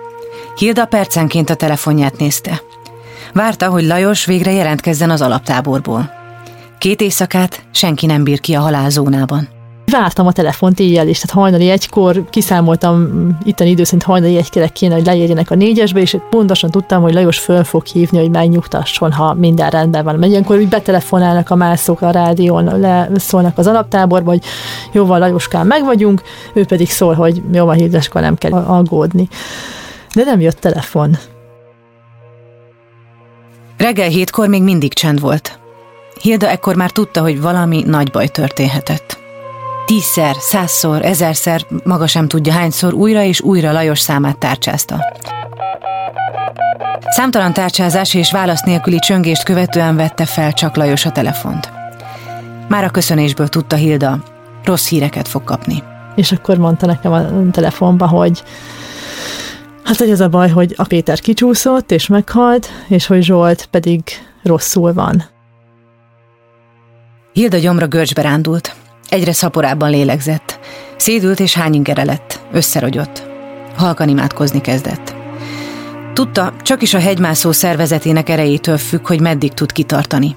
Hilda 0.55 0.85
percenként 0.85 1.49
a 1.49 1.55
telefonját 1.55 2.17
nézte. 2.17 2.61
Várta, 3.33 3.69
hogy 3.69 3.83
Lajos 3.83 4.25
végre 4.25 4.51
jelentkezzen 4.51 5.09
az 5.09 5.21
alaptáborból. 5.21 6.11
Két 6.77 7.01
éjszakát 7.01 7.63
senki 7.71 8.05
nem 8.05 8.23
bír 8.23 8.39
ki 8.39 8.53
a 8.53 8.59
halálzónában. 8.59 9.47
Vártam 9.85 10.27
a 10.27 10.31
telefont 10.31 10.79
éjjel 10.79 11.07
is, 11.07 11.19
tehát 11.19 11.35
hajnali 11.35 11.69
egykor 11.69 12.29
kiszámoltam 12.29 13.09
itteni 13.43 13.69
idő 13.69 13.83
szerint 13.83 14.03
hajnali 14.03 14.37
egykor 14.37 14.71
kéne, 14.71 14.93
hogy 14.93 15.05
leérjenek 15.05 15.51
a 15.51 15.55
négyesbe, 15.55 15.99
és 15.99 16.17
pontosan 16.29 16.69
tudtam, 16.69 17.01
hogy 17.01 17.13
Lajos 17.13 17.39
föl 17.39 17.63
fog 17.63 17.85
hívni, 17.85 18.19
hogy 18.19 18.29
megnyugtasson, 18.29 19.11
ha 19.11 19.33
minden 19.33 19.69
rendben 19.69 20.03
van. 20.03 20.15
Mert 20.15 20.31
ilyenkor 20.31 20.57
úgy 20.57 20.67
betelefonálnak 20.67 21.49
a 21.49 21.55
mászok 21.55 22.01
a 22.01 22.11
rádión, 22.11 22.79
leszólnak 22.79 23.57
az 23.57 23.67
alaptáborba, 23.67 24.29
hogy 24.29 24.43
jó 24.91 25.05
van, 25.05 25.19
Lajoskán 25.19 25.67
meg 25.67 25.83
vagyunk, 25.83 26.21
ő 26.53 26.65
pedig 26.65 26.89
szól, 26.89 27.13
hogy 27.13 27.41
jó 27.53 27.65
van, 27.65 27.75
Hildeska, 27.75 28.19
nem 28.19 28.35
kell 28.35 28.51
aggódni. 28.53 29.27
De 30.15 30.23
nem 30.23 30.39
jött 30.39 30.59
telefon. 30.59 31.17
Reggel 33.81 34.09
hétkor 34.09 34.47
még 34.47 34.63
mindig 34.63 34.93
csend 34.93 35.19
volt. 35.19 35.59
Hilda 36.21 36.49
ekkor 36.49 36.75
már 36.75 36.91
tudta, 36.91 37.21
hogy 37.21 37.41
valami 37.41 37.83
nagy 37.87 38.11
baj 38.11 38.27
történhetett. 38.27 39.19
Tízszer, 39.85 40.35
százszor, 40.39 41.05
ezerszer, 41.05 41.65
maga 41.83 42.07
sem 42.07 42.27
tudja 42.27 42.53
hányszor 42.53 42.93
újra 42.93 43.23
és 43.23 43.41
újra 43.41 43.71
Lajos 43.71 43.99
számát 43.99 44.37
tárcsázta. 44.37 45.13
Számtalan 47.09 47.53
tárcsázás 47.53 48.13
és 48.13 48.31
válasz 48.31 48.61
nélküli 48.61 48.99
csöngést 48.99 49.43
követően 49.43 49.95
vette 49.95 50.25
fel 50.25 50.53
csak 50.53 50.75
Lajos 50.75 51.05
a 51.05 51.11
telefont. 51.11 51.71
Már 52.67 52.83
a 52.83 52.89
köszönésből 52.89 53.47
tudta 53.47 53.75
Hilda, 53.75 54.23
rossz 54.63 54.87
híreket 54.87 55.27
fog 55.27 55.43
kapni. 55.43 55.83
És 56.15 56.31
akkor 56.31 56.57
mondta 56.57 56.85
nekem 56.85 57.11
a 57.11 57.51
telefonba, 57.51 58.07
hogy 58.07 58.43
hát 59.83 59.97
hogy 59.97 60.11
az 60.11 60.19
a 60.19 60.29
baj, 60.29 60.49
hogy 60.49 60.73
a 60.77 60.83
Péter 60.83 61.19
kicsúszott 61.19 61.91
és 61.91 62.07
meghalt, 62.07 62.69
és 62.87 63.05
hogy 63.05 63.23
Zsolt 63.23 63.65
pedig 63.71 64.01
rosszul 64.43 64.93
van. 64.93 65.23
Hilda 67.33 67.57
gyomra 67.57 67.87
görcsbe 67.87 68.21
rándult. 68.21 68.75
Egyre 69.09 69.33
szaporában 69.33 69.89
lélegzett. 69.89 70.59
Szédült 70.97 71.39
és 71.39 71.53
hányingere 71.53 72.03
lett. 72.03 72.39
Összerogyott. 72.51 73.29
Halkan 73.75 74.09
imádkozni 74.09 74.61
kezdett. 74.61 75.15
Tudta, 76.13 76.53
csak 76.61 76.81
is 76.81 76.93
a 76.93 76.99
hegymászó 76.99 77.51
szervezetének 77.51 78.29
erejétől 78.29 78.77
függ, 78.77 79.07
hogy 79.07 79.19
meddig 79.19 79.53
tud 79.53 79.71
kitartani. 79.71 80.35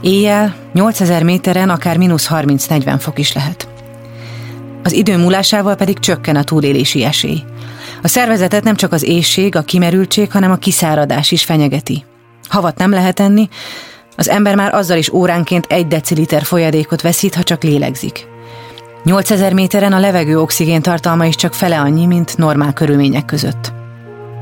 Éjjel 0.00 0.54
8000 0.72 1.22
méteren 1.22 1.70
akár 1.70 1.96
mínusz 1.96 2.28
30-40 2.30 2.96
fok 2.98 3.18
is 3.18 3.32
lehet. 3.32 3.68
Az 4.82 4.92
idő 4.92 5.16
múlásával 5.16 5.74
pedig 5.74 5.98
csökken 5.98 6.36
a 6.36 6.44
túlélési 6.44 7.04
esély. 7.04 7.42
A 8.06 8.08
szervezetet 8.08 8.64
nem 8.64 8.76
csak 8.76 8.92
az 8.92 9.02
éjség, 9.02 9.56
a 9.56 9.62
kimerültség, 9.62 10.32
hanem 10.32 10.50
a 10.50 10.56
kiszáradás 10.56 11.30
is 11.30 11.44
fenyegeti. 11.44 12.04
Havat 12.48 12.78
nem 12.78 12.90
lehet 12.90 13.20
enni, 13.20 13.48
az 14.16 14.28
ember 14.28 14.54
már 14.54 14.74
azzal 14.74 14.96
is 14.96 15.12
óránként 15.12 15.66
egy 15.68 15.86
deciliter 15.86 16.42
folyadékot 16.42 17.00
veszít, 17.00 17.34
ha 17.34 17.42
csak 17.42 17.62
lélegzik. 17.62 18.26
8000 19.04 19.52
méteren 19.52 19.92
a 19.92 19.98
levegő 19.98 20.40
oxigén 20.40 20.82
tartalma 20.82 21.26
is 21.26 21.34
csak 21.34 21.54
fele 21.54 21.80
annyi, 21.80 22.06
mint 22.06 22.36
normál 22.36 22.72
körülmények 22.72 23.24
között. 23.24 23.72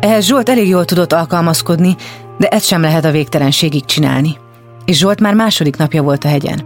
Ehhez 0.00 0.24
Zsolt 0.24 0.48
elég 0.48 0.68
jól 0.68 0.84
tudott 0.84 1.12
alkalmazkodni, 1.12 1.96
de 2.38 2.48
ezt 2.48 2.66
sem 2.66 2.80
lehet 2.80 3.04
a 3.04 3.10
végtelenségig 3.10 3.84
csinálni. 3.84 4.36
És 4.84 4.98
Zsolt 4.98 5.20
már 5.20 5.34
második 5.34 5.76
napja 5.76 6.02
volt 6.02 6.24
a 6.24 6.28
hegyen. 6.28 6.62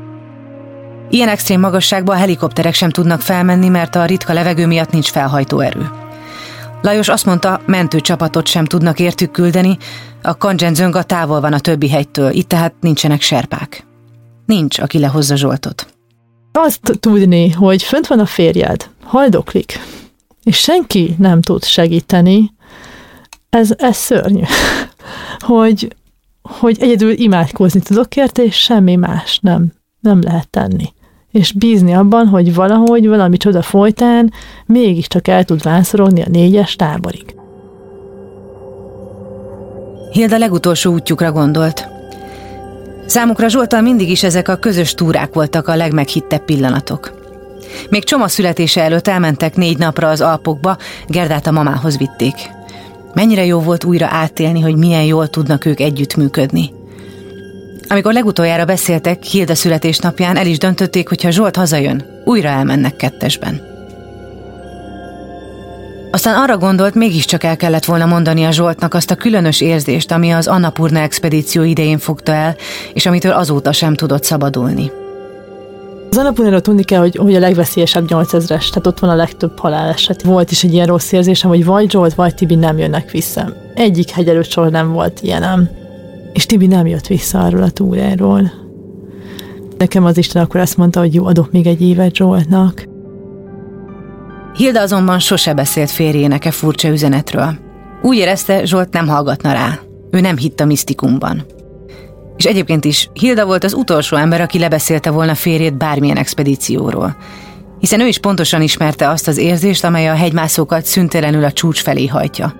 Ilyen 1.10 1.28
extrém 1.28 1.60
magasságban 1.60 2.16
a 2.16 2.18
helikopterek 2.18 2.74
sem 2.74 2.90
tudnak 2.90 3.20
felmenni, 3.20 3.68
mert 3.68 3.96
a 3.96 4.04
ritka 4.04 4.32
levegő 4.32 4.66
miatt 4.66 4.90
nincs 4.90 5.10
felhajtó 5.10 5.60
erő. 5.60 5.90
Lajos 6.82 7.08
azt 7.08 7.24
mondta, 7.24 7.60
mentőcsapatot 7.66 8.46
sem 8.46 8.64
tudnak 8.64 9.00
értük 9.00 9.30
küldeni, 9.30 9.78
a 10.22 10.36
Kandzsenzönga 10.36 11.02
távol 11.02 11.40
van 11.40 11.52
a 11.52 11.58
többi 11.58 11.88
hegytől, 11.88 12.30
itt 12.30 12.48
tehát 12.48 12.74
nincsenek 12.80 13.20
serpák. 13.20 13.86
Nincs, 14.46 14.78
aki 14.78 14.98
lehozza 14.98 15.36
Zsoltot. 15.36 15.86
Azt 16.52 16.98
tudni, 17.00 17.50
hogy 17.50 17.82
fönt 17.82 18.06
van 18.06 18.18
a 18.18 18.26
férjed, 18.26 18.90
haldoklik, 19.02 19.80
és 20.42 20.56
senki 20.56 21.14
nem 21.18 21.40
tud 21.40 21.64
segíteni, 21.64 22.52
ez, 23.50 23.70
ez 23.76 23.96
szörnyű. 23.96 24.42
hogy, 25.38 25.96
hogy 26.42 26.76
egyedül 26.80 27.10
imádkozni 27.10 27.80
tudok 27.80 28.16
érte, 28.16 28.42
és 28.44 28.56
semmi 28.56 28.96
más 28.96 29.38
nem, 29.42 29.72
nem 30.00 30.22
lehet 30.22 30.48
tenni 30.50 30.96
és 31.32 31.52
bízni 31.52 31.92
abban, 31.92 32.26
hogy 32.26 32.54
valahogy 32.54 33.08
valami 33.08 33.36
csoda 33.36 33.62
folytán 33.62 34.32
mégiscsak 34.66 35.28
el 35.28 35.44
tud 35.44 35.62
vánszorodni 35.62 36.22
a 36.22 36.28
négyes 36.28 36.76
táborig. 36.76 37.34
Hilda 40.12 40.38
legutolsó 40.38 40.92
útjukra 40.92 41.32
gondolt. 41.32 41.88
Számukra 43.06 43.48
Zsoltal 43.48 43.80
mindig 43.80 44.10
is 44.10 44.22
ezek 44.22 44.48
a 44.48 44.56
közös 44.56 44.94
túrák 44.94 45.32
voltak 45.32 45.68
a 45.68 45.76
legmeghittebb 45.76 46.44
pillanatok. 46.44 47.16
Még 47.90 48.04
Csoma 48.04 48.28
születése 48.28 48.82
előtt 48.82 49.08
elmentek 49.08 49.56
négy 49.56 49.78
napra 49.78 50.08
az 50.08 50.20
Alpokba, 50.20 50.76
Gerdát 51.06 51.46
a 51.46 51.52
mamához 51.52 51.98
vitték. 51.98 52.34
Mennyire 53.14 53.44
jó 53.44 53.60
volt 53.60 53.84
újra 53.84 54.06
átélni, 54.10 54.60
hogy 54.60 54.76
milyen 54.76 55.04
jól 55.04 55.28
tudnak 55.28 55.64
ők 55.64 55.80
együttműködni. 55.80 56.77
Amikor 57.88 58.12
legutoljára 58.12 58.64
beszéltek, 58.64 59.22
Hilda 59.22 59.54
születésnapján 59.54 60.36
el 60.36 60.46
is 60.46 60.58
döntötték, 60.58 61.08
hogy 61.08 61.22
ha 61.22 61.30
Zsolt 61.30 61.56
hazajön, 61.56 62.04
újra 62.24 62.48
elmennek 62.48 62.96
kettesben. 62.96 63.60
Aztán 66.10 66.34
arra 66.34 66.58
gondolt, 66.58 66.94
mégiscsak 66.94 67.44
el 67.44 67.56
kellett 67.56 67.84
volna 67.84 68.06
mondani 68.06 68.44
a 68.44 68.50
Zsoltnak 68.50 68.94
azt 68.94 69.10
a 69.10 69.14
különös 69.14 69.60
érzést, 69.60 70.12
ami 70.12 70.30
az 70.30 70.46
Annapurna 70.46 70.98
expedíció 70.98 71.62
idején 71.62 71.98
fogta 71.98 72.32
el, 72.32 72.56
és 72.92 73.06
amitől 73.06 73.32
azóta 73.32 73.72
sem 73.72 73.94
tudott 73.94 74.24
szabadulni. 74.24 74.90
Az 76.10 76.16
Annapurnára 76.16 76.60
tudni 76.60 76.82
kell, 76.82 77.00
hogy, 77.00 77.16
hogy 77.16 77.34
a 77.34 77.38
legveszélyesebb 77.38 78.04
8000-es, 78.08 78.46
tehát 78.46 78.86
ott 78.86 78.98
van 78.98 79.10
a 79.10 79.14
legtöbb 79.14 79.58
haláleset. 79.58 80.22
Volt 80.22 80.50
is 80.50 80.64
egy 80.64 80.72
ilyen 80.72 80.86
rossz 80.86 81.12
érzésem, 81.12 81.50
hogy 81.50 81.64
vagy 81.64 81.90
Zsolt, 81.90 82.14
vagy 82.14 82.34
Tibi 82.34 82.54
nem 82.54 82.78
jönnek 82.78 83.10
vissza. 83.10 83.52
Egyik 83.74 84.10
hegy 84.10 84.28
előtt 84.28 84.70
nem 84.70 84.92
volt 84.92 85.20
ilyenem. 85.22 85.70
És 86.32 86.46
Tibi 86.46 86.66
nem 86.66 86.86
jött 86.86 87.06
vissza 87.06 87.44
arról 87.44 87.62
a 87.62 87.70
túráról. 87.70 88.50
Nekem 89.78 90.04
az 90.04 90.16
Isten 90.16 90.42
akkor 90.42 90.60
azt 90.60 90.76
mondta, 90.76 91.00
hogy 91.00 91.14
jó, 91.14 91.26
adok 91.26 91.52
még 91.52 91.66
egy 91.66 91.82
évet 91.82 92.16
Zsoltnak. 92.16 92.84
Hilda 94.54 94.80
azonban 94.80 95.18
sose 95.18 95.54
beszélt 95.54 95.90
férjének 95.90 96.44
e 96.44 96.50
furcsa 96.50 96.88
üzenetről. 96.88 97.58
Úgy 98.02 98.16
érezte, 98.16 98.64
Zsolt 98.64 98.92
nem 98.92 99.08
hallgatna 99.08 99.52
rá. 99.52 99.78
Ő 100.10 100.20
nem 100.20 100.36
hitt 100.36 100.60
a 100.60 100.64
misztikumban. 100.64 101.44
És 102.36 102.44
egyébként 102.44 102.84
is 102.84 103.10
Hilda 103.12 103.46
volt 103.46 103.64
az 103.64 103.74
utolsó 103.74 104.16
ember, 104.16 104.40
aki 104.40 104.58
lebeszélte 104.58 105.10
volna 105.10 105.34
férjét 105.34 105.78
bármilyen 105.78 106.16
expedícióról. 106.16 107.16
Hiszen 107.78 108.00
ő 108.00 108.06
is 108.06 108.18
pontosan 108.18 108.62
ismerte 108.62 109.08
azt 109.08 109.28
az 109.28 109.36
érzést, 109.36 109.84
amely 109.84 110.08
a 110.08 110.14
hegymászókat 110.14 110.84
szüntelenül 110.84 111.44
a 111.44 111.52
csúcs 111.52 111.82
felé 111.82 112.06
hajtja. 112.06 112.54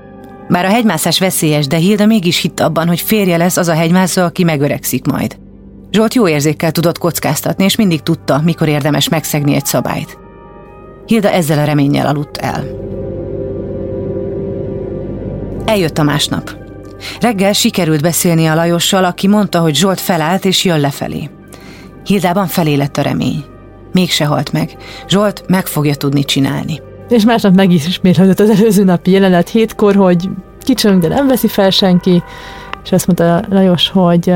Bár 0.48 0.64
a 0.64 0.68
hegymászás 0.68 1.18
veszélyes, 1.18 1.66
de 1.66 1.76
Hilda 1.76 2.06
mégis 2.06 2.40
hitt 2.40 2.60
abban, 2.60 2.88
hogy 2.88 3.00
férje 3.00 3.36
lesz 3.36 3.56
az 3.56 3.68
a 3.68 3.74
hegymászó, 3.74 4.22
aki 4.22 4.44
megöregszik 4.44 5.06
majd. 5.06 5.38
Zsolt 5.90 6.14
jó 6.14 6.28
érzékkel 6.28 6.72
tudott 6.72 6.98
kockáztatni, 6.98 7.64
és 7.64 7.76
mindig 7.76 8.00
tudta, 8.00 8.40
mikor 8.44 8.68
érdemes 8.68 9.08
megszegni 9.08 9.54
egy 9.54 9.66
szabályt. 9.66 10.18
Hilda 11.06 11.30
ezzel 11.30 11.58
a 11.58 11.64
reménnyel 11.64 12.06
aludt 12.06 12.36
el. 12.36 12.64
Eljött 15.64 15.98
a 15.98 16.02
másnap. 16.02 16.56
Reggel 17.20 17.52
sikerült 17.52 18.02
beszélni 18.02 18.46
a 18.46 18.54
Lajossal, 18.54 19.04
aki 19.04 19.28
mondta, 19.28 19.60
hogy 19.60 19.74
Zsolt 19.74 20.00
felállt 20.00 20.44
és 20.44 20.64
jön 20.64 20.80
lefelé. 20.80 21.30
Hildában 22.04 22.46
felé 22.46 22.74
lett 22.74 22.96
a 22.96 23.02
remény. 23.02 23.44
Mégse 23.92 24.24
halt 24.24 24.52
meg. 24.52 24.76
Zsolt 25.08 25.44
meg 25.46 25.66
fogja 25.66 25.94
tudni 25.94 26.24
csinálni. 26.24 26.80
És 27.08 27.24
másnap 27.24 27.54
meg 27.54 27.70
is 27.72 27.86
ismétlődött 27.86 28.40
az 28.40 28.50
előző 28.50 28.84
napi 28.84 29.10
jelenet 29.10 29.48
hétkor, 29.48 29.94
hogy 29.94 30.28
kicsönk, 30.60 31.02
de 31.02 31.08
nem 31.08 31.26
veszi 31.26 31.48
fel 31.48 31.70
senki, 31.70 32.22
és 32.84 32.92
azt 32.92 33.06
mondta 33.06 33.54
Lajos, 33.54 33.88
hogy 33.88 34.34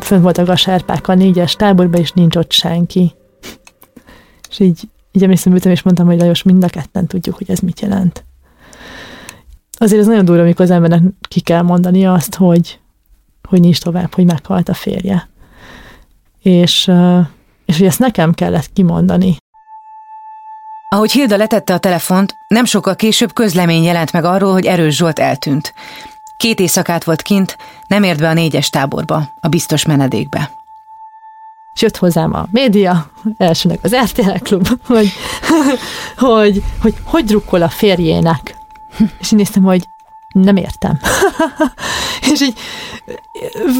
fönn 0.00 0.22
voltak 0.22 0.48
a 0.48 0.56
serpák 0.56 1.08
a 1.08 1.14
négyes 1.14 1.54
táborban, 1.56 2.00
és 2.00 2.12
nincs 2.12 2.36
ott 2.36 2.52
senki. 2.52 3.14
És 4.50 4.58
így, 4.58 4.80
így 5.12 5.22
emlékszem, 5.22 5.52
ültem, 5.52 5.72
és 5.72 5.82
mondtam, 5.82 6.06
hogy 6.06 6.18
Lajos, 6.18 6.42
mind 6.42 6.64
a 6.64 6.68
ketten 6.68 7.06
tudjuk, 7.06 7.36
hogy 7.36 7.50
ez 7.50 7.58
mit 7.58 7.80
jelent. 7.80 8.24
Azért 9.78 10.00
ez 10.00 10.06
nagyon 10.06 10.24
durva, 10.24 10.42
amikor 10.42 10.64
az 10.64 10.70
embernek 10.70 11.02
ki 11.28 11.40
kell 11.40 11.62
mondani 11.62 12.06
azt, 12.06 12.34
hogy, 12.34 12.80
hogy 13.48 13.60
nincs 13.60 13.80
tovább, 13.80 14.14
hogy 14.14 14.24
meghalt 14.24 14.68
a 14.68 14.74
férje. 14.74 15.28
és, 16.42 16.90
és 17.64 17.76
hogy 17.76 17.86
ezt 17.86 17.98
nekem 17.98 18.32
kellett 18.32 18.72
kimondani. 18.72 19.36
Ahogy 20.94 21.12
Hilda 21.12 21.36
letette 21.36 21.74
a 21.74 21.78
telefont, 21.78 22.36
nem 22.48 22.64
sokkal 22.64 22.96
később 22.96 23.32
közlemény 23.32 23.82
jelent 23.82 24.12
meg 24.12 24.24
arról, 24.24 24.52
hogy 24.52 24.66
Erős 24.66 24.96
Zsolt 24.96 25.18
eltűnt. 25.18 25.74
Két 26.36 26.60
éjszakát 26.60 27.04
volt 27.04 27.22
kint, 27.22 27.56
nem 27.86 28.02
ért 28.02 28.18
be 28.18 28.28
a 28.28 28.32
négyes 28.32 28.70
táborba, 28.70 29.32
a 29.40 29.48
biztos 29.48 29.84
menedékbe. 29.84 30.50
És 31.74 31.82
jött 31.82 31.96
hozzám 31.96 32.34
a 32.34 32.46
média, 32.50 33.10
elsőnek 33.36 33.78
az 33.82 33.96
RTL 33.96 34.38
klub, 34.42 34.68
hogy 34.86 35.12
hogy, 36.16 36.62
hogy, 36.82 36.94
hogy 37.04 37.24
drukkol 37.24 37.62
a 37.62 37.68
férjének. 37.68 38.56
És 39.20 39.32
én 39.32 39.38
néztem, 39.38 39.62
hogy 39.62 39.88
nem 40.32 40.56
értem. 40.56 41.00
és 42.32 42.40
így, 42.40 42.58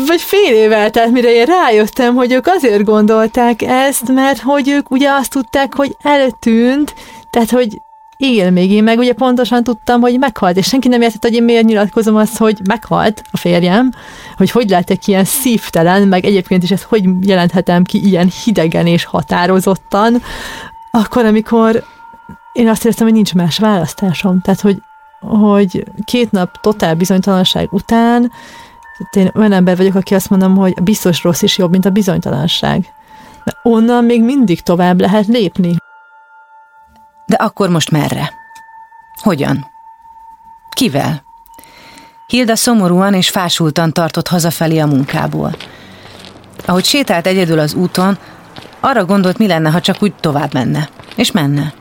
vagy 0.06 0.20
fél 0.20 0.54
év 0.54 0.72
eltelt, 0.72 1.12
mire 1.12 1.32
én 1.32 1.44
rájöttem, 1.44 2.14
hogy 2.14 2.32
ők 2.32 2.46
azért 2.46 2.84
gondolták 2.84 3.62
ezt, 3.62 4.08
mert 4.08 4.40
hogy 4.40 4.68
ők 4.68 4.90
ugye 4.90 5.10
azt 5.10 5.30
tudták, 5.30 5.74
hogy 5.74 5.96
eltűnt, 6.02 6.94
tehát 7.30 7.50
hogy 7.50 7.80
él 8.16 8.50
még, 8.50 8.70
én 8.70 8.82
meg 8.82 8.98
ugye 8.98 9.12
pontosan 9.12 9.62
tudtam, 9.62 10.00
hogy 10.00 10.18
meghalt, 10.18 10.56
és 10.56 10.66
senki 10.66 10.88
nem 10.88 11.00
értett, 11.00 11.22
hogy 11.22 11.34
én 11.34 11.42
miért 11.42 11.64
nyilatkozom 11.64 12.16
azt, 12.16 12.36
hogy 12.36 12.58
meghalt 12.68 13.22
a 13.30 13.36
férjem, 13.36 13.90
hogy 14.36 14.50
hogy 14.50 14.68
lehetek 14.68 15.06
ilyen 15.06 15.24
szívtelen, 15.24 16.08
meg 16.08 16.24
egyébként 16.24 16.62
is 16.62 16.70
ezt 16.70 16.82
hogy 16.82 17.04
jelenthetem 17.20 17.84
ki 17.84 18.06
ilyen 18.06 18.30
hidegen 18.44 18.86
és 18.86 19.04
határozottan, 19.04 20.22
akkor, 20.90 21.24
amikor 21.24 21.84
én 22.52 22.68
azt 22.68 22.84
éreztem, 22.84 23.06
hogy 23.06 23.14
nincs 23.14 23.34
más 23.34 23.58
választásom. 23.58 24.40
Tehát, 24.40 24.60
hogy, 24.60 24.82
hogy 25.20 25.84
két 26.04 26.30
nap 26.30 26.60
totál 26.60 26.94
bizonytalanság 26.94 27.72
után 27.72 28.30
én 29.10 29.30
olyan 29.34 29.52
ember 29.52 29.76
vagyok, 29.76 29.94
aki 29.94 30.14
azt 30.14 30.30
mondom, 30.30 30.56
hogy 30.56 30.82
biztos 30.82 31.22
rossz 31.22 31.42
is 31.42 31.58
jobb, 31.58 31.70
mint 31.70 31.84
a 31.84 31.90
bizonytalanság. 31.90 32.92
Mert 33.44 33.58
onnan 33.62 34.04
még 34.04 34.22
mindig 34.22 34.60
tovább 34.60 35.00
lehet 35.00 35.26
lépni. 35.26 35.76
De 37.26 37.36
akkor 37.36 37.68
most 37.68 37.90
merre? 37.90 38.32
Hogyan? 39.22 39.66
Kivel? 40.70 41.22
Hilda 42.26 42.56
szomorúan 42.56 43.14
és 43.14 43.30
fásultan 43.30 43.92
tartott 43.92 44.28
hazafelé 44.28 44.78
a 44.78 44.86
munkából. 44.86 45.56
Ahogy 46.66 46.84
sétált 46.84 47.26
egyedül 47.26 47.58
az 47.58 47.74
úton, 47.74 48.18
arra 48.80 49.04
gondolt, 49.04 49.38
mi 49.38 49.46
lenne, 49.46 49.70
ha 49.70 49.80
csak 49.80 50.02
úgy 50.02 50.14
tovább 50.14 50.52
menne. 50.52 50.88
És 51.16 51.30
menne. 51.30 51.72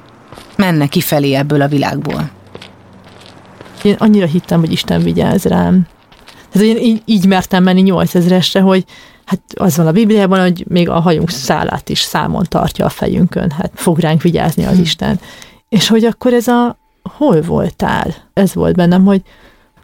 Menne 0.55 0.88
kifelé 0.88 1.34
ebből 1.34 1.62
a 1.62 1.67
világból. 1.67 2.29
Én 3.83 3.95
annyira 4.00 4.25
hittem, 4.25 4.59
hogy 4.59 4.71
Isten 4.71 5.03
vigyáz 5.03 5.43
rám. 5.43 5.88
Tehát 6.51 6.67
én 6.67 6.77
így, 6.77 7.01
így 7.05 7.25
mertem 7.25 7.63
menni 7.63 7.83
8000-esre, 7.86 8.62
hogy 8.63 8.86
hát 9.25 9.41
az 9.53 9.77
van 9.77 9.88
a 9.88 9.91
Bibliában, 9.91 10.41
hogy 10.41 10.65
még 10.67 10.89
a 10.89 11.00
hajunk 11.00 11.29
szálát 11.29 11.89
is 11.89 12.00
számon 12.00 12.45
tartja 12.48 12.86
a 12.86 12.89
fejünkön, 12.89 13.51
hát 13.51 13.71
fog 13.75 14.00
ránk 14.00 14.21
vigyázni 14.21 14.65
az 14.65 14.75
hm. 14.75 14.81
Isten. 14.81 15.19
És 15.69 15.88
hogy 15.88 16.03
akkor 16.03 16.33
ez 16.33 16.48
a 16.48 16.77
hol 17.17 17.41
voltál? 17.41 18.15
Ez 18.33 18.53
volt 18.53 18.75
bennem, 18.75 19.05
hogy 19.05 19.21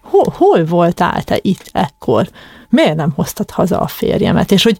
hol, 0.02 0.34
hol 0.38 0.66
voltál 0.66 1.24
te 1.24 1.40
itt 1.42 1.70
ekkor? 1.72 2.30
Miért 2.70 2.96
nem 2.96 3.12
hoztad 3.16 3.52
haza 3.52 3.80
a 3.80 3.88
férjemet? 3.88 4.52
És 4.52 4.64
hogy 4.64 4.78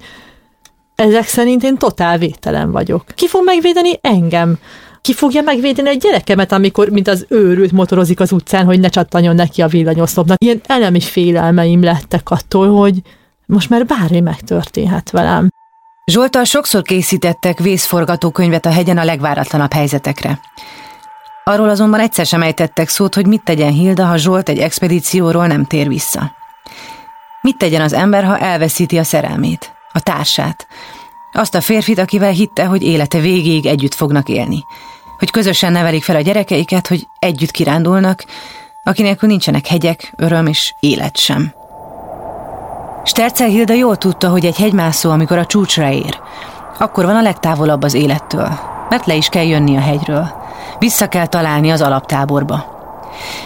ezek 0.96 1.28
szerint 1.28 1.64
én 1.64 1.78
totál 1.78 2.18
vételen 2.18 2.72
vagyok. 2.72 3.04
Ki 3.16 3.28
fog 3.28 3.42
megvédeni 3.46 3.92
engem? 4.02 4.60
Ki 5.06 5.14
fogja 5.14 5.42
megvédeni 5.42 5.90
a 5.90 5.94
gyerekemet, 5.94 6.52
amikor, 6.52 6.90
mint 6.90 7.08
az 7.08 7.26
őrült 7.30 7.72
motorozik 7.72 8.20
az 8.20 8.32
utcán, 8.32 8.66
hogy 8.66 8.80
ne 8.80 8.88
csattanjon 8.88 9.36
neki 9.36 9.62
a 9.62 9.68
villanyoszlopnak? 9.68 10.44
Ilyen 10.44 10.62
elemi 10.68 11.00
félelmeim 11.00 11.84
lettek 11.84 12.30
attól, 12.30 12.76
hogy 12.80 13.02
most 13.46 13.70
már 13.70 13.86
bármi 13.86 14.20
megtörténhet 14.20 15.12
velem. 15.12 15.50
Zsoltal 16.06 16.44
sokszor 16.44 16.82
készítettek 16.82 17.60
vészforgatókönyvet 17.60 18.66
a 18.66 18.72
hegyen 18.72 18.98
a 18.98 19.04
legváratlanabb 19.04 19.74
helyzetekre. 19.74 20.40
Arról 21.44 21.70
azonban 21.70 22.00
egyszer 22.00 22.26
sem 22.26 22.42
ejtettek 22.42 22.90
szót, 22.90 23.16
hogy 23.16 23.28
mit 23.28 23.44
tegyen 23.44 23.72
Hilda, 23.72 24.06
ha 24.06 24.18
Zsolt 24.18 24.50
egy 24.50 24.60
expedícióról 24.60 25.48
nem 25.48 25.66
tér 25.66 25.88
vissza. 25.88 26.32
Mit 27.42 27.58
tegyen 27.58 27.82
az 27.82 27.94
ember, 27.94 28.24
ha 28.24 28.38
elveszíti 28.38 28.98
a 28.98 29.04
szerelmét, 29.04 29.74
a 29.92 30.00
társát, 30.00 30.68
azt 31.34 31.56
a 31.56 31.62
férfit, 31.62 32.00
akivel 32.00 32.32
hitte, 32.32 32.66
hogy 32.66 32.84
élete 32.84 33.20
végéig 33.20 33.66
együtt 33.66 33.94
fognak 33.94 34.30
élni, 34.30 34.64
hogy 35.20 35.32
közösen 35.32 35.72
nevelik 35.72 36.04
fel 36.04 36.16
a 36.16 36.22
gyerekeiket, 36.22 36.88
hogy 36.88 37.08
együtt 37.20 37.52
kirándulnak, 37.52 38.26
akinek 38.84 39.22
nincsenek 39.22 39.68
hegyek, 39.68 40.14
öröm 40.16 40.48
és 40.48 40.74
élet 40.80 41.18
sem. 41.18 41.54
Stercel 43.04 43.48
Hilda 43.48 43.74
jól 43.74 43.96
tudta, 43.96 44.30
hogy 44.30 44.46
egy 44.46 44.58
hegymászó, 44.58 45.12
amikor 45.12 45.38
a 45.38 45.46
csúcsra 45.46 45.90
ér, 45.92 46.20
akkor 46.80 47.06
van 47.06 47.16
a 47.16 47.22
legtávolabb 47.22 47.84
az 47.84 47.94
élettől, 47.94 48.60
mert 48.90 49.06
le 49.06 49.16
is 49.16 49.28
kell 49.28 49.46
jönni 49.46 49.78
a 49.78 49.82
hegyről. 49.82 50.28
Vissza 50.80 51.08
kell 51.08 51.28
találni 51.28 51.72
az 51.72 51.82
alaptáborba. 51.82 52.74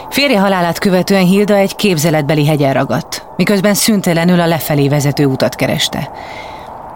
Férje 0.09 0.39
halálát 0.39 0.79
követően 0.79 1.25
Hilda 1.25 1.55
egy 1.55 1.75
képzeletbeli 1.75 2.45
hegyen 2.45 2.73
ragadt, 2.73 3.25
miközben 3.35 3.73
szüntelenül 3.73 4.39
a 4.39 4.47
lefelé 4.47 4.87
vezető 4.87 5.25
utat 5.25 5.55
kereste. 5.55 6.09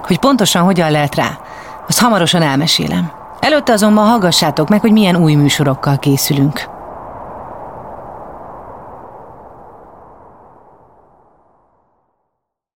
Hogy 0.04 0.20
pontosan 0.20 0.64
hogyan 0.64 0.92
lehet 0.92 1.16
rá, 1.16 1.40
azt 1.88 2.00
hamarosan 2.00 2.42
elmesélem. 2.42 3.23
Előtte 3.44 3.72
azonban 3.74 4.08
hallgassátok 4.08 4.70
meg, 4.70 4.80
hogy 4.80 4.92
milyen 4.92 5.16
új 5.16 5.34
műsorokkal 5.34 6.00
készülünk. 6.00 6.62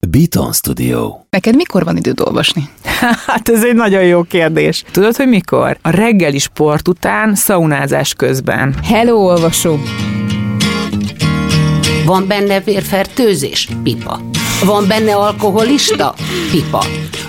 Beaton 0.10 0.54
Studio. 0.54 1.16
Neked 1.30 1.56
mikor 1.56 1.84
van 1.84 1.98
időd 1.98 2.22
olvasni? 2.22 2.70
Hát 3.28 3.50
ez 3.50 3.64
egy 3.64 3.76
nagyon 3.76 4.04
jó 4.04 4.24
kérdés. 4.24 4.84
Tudod, 4.92 5.16
hogy 5.16 5.28
mikor? 5.28 5.78
A 5.82 5.90
reggeli 5.90 6.40
sport 6.40 6.88
után, 6.88 7.36
szaunázás 7.36 8.14
közben. 8.14 8.76
Hello, 8.84 9.16
olvasó! 9.16 9.78
Van 12.06 12.28
benne 12.28 12.60
vérfertőzés? 12.60 13.70
Pipa. 13.84 14.20
Van 14.66 14.88
benne 14.88 15.16
alkoholista? 15.16 16.14
Pipa. 16.52 16.86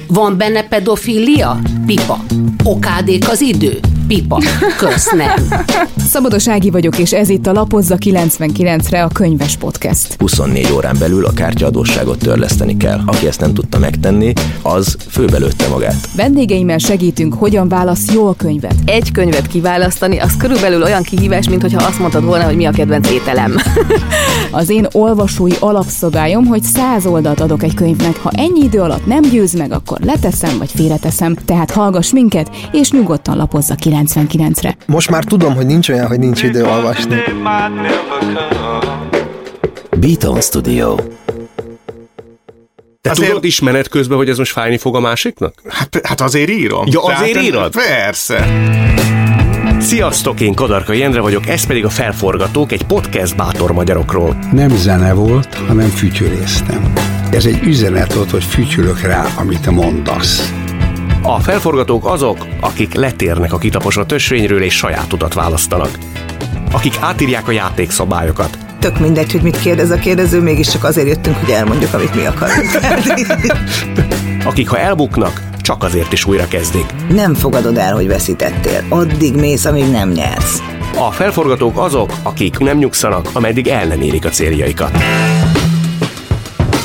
Van 0.09 0.37
benne 0.37 0.63
pedofilia? 0.63 1.59
Pipa. 1.87 2.25
Okádék 2.65 3.29
az 3.29 3.41
idő? 3.41 3.81
Pipa. 4.07 4.43
Kösz 4.79 5.13
nem. 5.13 5.65
Szabados 5.97 6.49
Ági 6.49 6.71
vagyok, 6.71 6.99
és 6.99 7.13
ez 7.13 7.29
itt 7.29 7.47
a 7.47 7.53
Lapozza 7.53 7.97
99-re 8.01 9.03
a 9.03 9.09
Könyves 9.09 9.57
Podcast. 9.57 10.15
24 10.19 10.73
órán 10.73 10.97
belül 10.99 11.25
a 11.25 11.33
kártyaadósságot 11.33 12.19
törleszteni 12.19 12.77
kell. 12.77 13.01
Aki 13.07 13.27
ezt 13.27 13.41
nem 13.41 13.55
tudta 13.55 13.79
megtenni, 13.79 14.33
az 14.63 14.97
főbelőtte 15.09 15.69
magát. 15.69 16.09
Vendégeimmel 16.17 16.79
segítünk, 16.79 17.35
hogyan 17.35 17.69
válasz 17.69 18.13
jól 18.13 18.35
könyvet. 18.35 18.75
Egy 18.85 19.13
könyvet 19.13 19.47
kiválasztani, 19.47 20.19
az 20.19 20.37
körülbelül 20.37 20.83
olyan 20.83 21.03
kihívás, 21.03 21.49
mint 21.49 21.61
hogyha 21.61 21.85
azt 21.85 21.99
mondtad 21.99 22.25
volna, 22.25 22.45
hogy 22.45 22.57
mi 22.57 22.65
a 22.65 22.71
kedvenc 22.71 23.11
ételem. 23.11 23.57
az 24.51 24.69
én 24.69 24.87
olvasói 24.93 25.55
alapszabályom, 25.61 26.47
hogy 26.47 26.63
száz 26.63 27.07
oldalt 27.07 27.41
adok 27.41 27.63
egy 27.63 27.75
könyvnek. 27.75 28.17
Ha 28.17 28.31
ennyi 28.37 28.61
idő 28.63 28.81
alatt 28.81 29.07
nem 29.07 29.23
győz 29.23 29.53
meg, 29.53 29.73
akkor 29.73 29.99
leteszem 30.01 30.59
vagy 30.59 30.71
félreteszem. 30.71 31.35
Tehát 31.45 31.71
hallgass 31.71 32.13
minket, 32.13 32.51
és 32.73 32.91
nyugodtan 32.91 33.37
lapozza 33.37 33.75
99-re. 34.03 34.77
Most 34.87 35.11
már 35.11 35.25
tudom, 35.25 35.55
hogy 35.55 35.67
nincs 35.67 35.89
olyan, 35.89 36.07
hogy 36.07 36.19
nincs 36.19 36.43
idő 36.43 36.65
olvasni. 36.65 37.17
Beaton 40.01 40.41
Studio. 40.41 40.97
Te 43.01 43.11
azért... 43.11 43.29
tudod 43.29 43.45
is 43.45 43.61
menet 43.61 43.89
közben, 43.89 44.17
hogy 44.17 44.29
ez 44.29 44.39
most 44.39 44.53
fájni 44.53 44.79
fog 44.79 44.97
a 44.97 45.01
másiknak? 45.01 45.55
Hát, 45.69 46.01
hát 46.03 46.21
azért 46.21 46.51
írom. 46.51 46.87
Ja, 46.91 47.03
azért 47.03 47.33
Tehát, 47.33 47.47
írod? 47.47 47.73
Persze. 47.73 48.47
Sziasztok, 49.81 50.41
én 50.41 50.55
Kadarka 50.55 50.93
Jendre 50.93 51.21
vagyok, 51.21 51.47
ez 51.47 51.67
pedig 51.67 51.85
a 51.85 51.89
Felforgatók, 51.89 52.73
egy 52.73 52.83
podcast 52.83 53.37
bátor 53.37 53.73
magyarokról. 53.73 54.37
Nem 54.53 54.77
zene 54.77 55.13
volt, 55.13 55.55
hanem 55.55 55.89
fütyüléztem. 55.89 56.93
Ez 57.31 57.47
egy 57.47 57.63
üzenet 57.63 58.15
volt, 58.15 58.31
hogy 58.31 58.45
fütyülök 58.45 59.01
rá, 59.01 59.27
amit 59.37 59.71
mondasz. 59.71 60.64
A 61.27 61.41
felforgatók 61.41 62.07
azok, 62.07 62.47
akik 62.61 62.95
letérnek 62.95 63.53
a 63.53 63.59
kitaposott 63.59 64.13
ösvényről 64.13 64.63
és 64.63 64.77
saját 64.77 65.13
utat 65.13 65.35
választanak. 65.35 65.99
Akik 66.73 66.97
átírják 67.01 67.49
a 67.49 67.51
játékszabályokat. 67.51 68.59
Tök 68.79 68.99
mindegy, 68.99 69.33
hogy 69.33 69.43
mit 69.43 69.61
kérdez 69.61 69.91
a 69.91 69.97
kérdező, 69.97 70.41
mégiscsak 70.41 70.85
azért 70.85 71.07
jöttünk, 71.07 71.37
hogy 71.37 71.51
elmondjuk, 71.51 71.93
amit 71.95 72.15
mi 72.15 72.27
akarunk. 72.27 72.71
akik 74.51 74.69
ha 74.69 74.79
elbuknak, 74.79 75.43
csak 75.61 75.83
azért 75.83 76.13
is 76.13 76.25
újra 76.25 76.49
kezdik. 76.49 76.87
Nem 77.09 77.35
fogadod 77.35 77.77
el, 77.77 77.95
hogy 77.95 78.07
veszítettél. 78.07 78.85
Addig 78.89 79.35
mész, 79.35 79.65
amíg 79.65 79.91
nem 79.91 80.11
nyersz. 80.11 80.59
A 80.97 81.11
felforgatók 81.11 81.79
azok, 81.79 82.13
akik 82.23 82.59
nem 82.59 82.79
nyugszanak, 82.79 83.29
ameddig 83.33 83.69
el 83.69 83.87
nem 83.87 84.01
érik 84.01 84.25
a 84.25 84.29
céljaikat. 84.29 84.91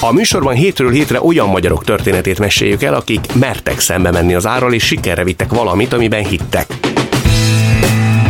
A 0.02 0.12
műsorban 0.12 0.54
hétről 0.54 0.92
hétre 0.92 1.22
olyan 1.22 1.50
magyarok 1.50 1.84
történetét 1.84 2.40
meséljük 2.40 2.84
el, 2.84 2.94
akik 2.94 3.34
mertek 3.34 3.80
szembe 3.80 4.12
menni 4.12 4.34
az 4.34 4.46
árral, 4.46 4.74
és 4.74 4.84
sikerre 4.84 5.24
vittek 5.24 5.54
valamit, 5.54 5.94
amiben 5.94 6.26
hittek. 6.26 6.68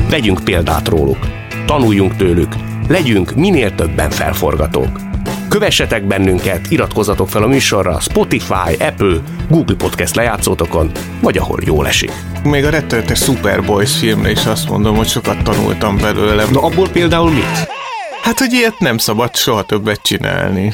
Vegyünk 0.09 0.43
példát 0.43 0.87
róluk, 0.87 1.17
tanuljunk 1.65 2.15
tőlük, 2.15 2.53
legyünk 2.87 3.35
minél 3.35 3.75
többen 3.75 4.09
felforgatók. 4.09 4.99
Kövessetek 5.49 6.07
bennünket, 6.07 6.71
iratkozzatok 6.71 7.29
fel 7.29 7.43
a 7.43 7.47
műsorra 7.47 7.99
Spotify, 7.99 8.73
Apple, 8.79 9.17
Google 9.49 9.75
Podcast 9.75 10.15
lejátszótokon, 10.15 10.91
vagy 11.21 11.37
ahol 11.37 11.59
jól 11.65 11.87
esik. 11.87 12.11
Még 12.43 12.65
a 12.65 12.69
rettenetes 12.69 13.19
Superboys 13.19 13.97
filmre 13.97 14.31
is 14.31 14.45
azt 14.45 14.69
mondom, 14.69 14.95
hogy 14.95 15.07
sokat 15.07 15.43
tanultam 15.43 15.97
belőle. 15.97 16.45
Na 16.51 16.61
abból 16.61 16.89
például 16.89 17.31
mit? 17.31 17.69
Hát, 18.21 18.39
hogy 18.39 18.53
ilyet 18.53 18.79
nem 18.79 18.97
szabad 18.97 19.35
soha 19.35 19.63
többet 19.63 20.01
csinálni. 20.01 20.73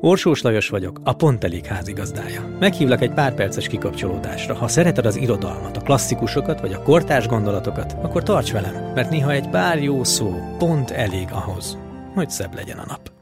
Orsós 0.00 0.42
Lajos 0.42 0.68
vagyok, 0.68 1.00
a 1.04 1.12
Pont 1.12 1.44
Elég 1.44 1.64
házigazdája. 1.64 2.56
Meghívlak 2.58 3.02
egy 3.02 3.12
pár 3.12 3.34
perces 3.34 3.66
kikapcsolódásra. 3.66 4.54
Ha 4.54 4.68
szereted 4.68 5.06
az 5.06 5.16
irodalmat, 5.16 5.76
a 5.76 5.80
klasszikusokat 5.80 6.60
vagy 6.60 6.72
a 6.72 6.82
kortárs 6.82 7.26
gondolatokat, 7.26 7.96
akkor 8.02 8.22
tarts 8.22 8.52
velem, 8.52 8.92
mert 8.94 9.10
néha 9.10 9.30
egy 9.30 9.48
pár 9.48 9.82
jó 9.82 10.04
szó 10.04 10.34
pont 10.58 10.90
elég 10.90 11.28
ahhoz, 11.32 11.78
hogy 12.14 12.30
szebb 12.30 12.54
legyen 12.54 12.78
a 12.78 12.84
nap. 12.88 13.12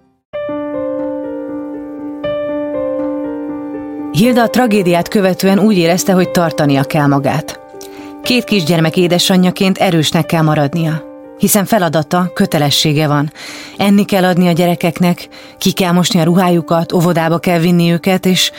Hilda 4.13 4.43
a 4.43 4.51
tragédiát 4.51 5.09
követően 5.09 5.59
úgy 5.59 5.77
érezte, 5.77 6.13
hogy 6.13 6.31
tartania 6.31 6.85
kell 6.85 7.07
magát. 7.07 7.61
Két 8.23 8.45
kisgyermek 8.45 8.97
édesanyjaként 8.97 9.79
erősnek 9.79 10.27
kell 10.27 10.43
maradnia, 10.43 11.12
hiszen 11.43 11.65
feladata, 11.65 12.31
kötelessége 12.35 13.07
van. 13.07 13.33
Enni 13.77 14.05
kell 14.05 14.25
adni 14.25 14.49
a 14.49 14.53
gyerekeknek, 14.53 15.29
ki 15.59 15.73
kell 15.73 15.93
mosni 15.93 16.21
a 16.21 16.25
ruhájukat, 16.25 16.93
óvodába 16.93 17.39
kell 17.39 17.59
vinni 17.59 17.93
őket, 17.93 18.27
és 18.27 18.53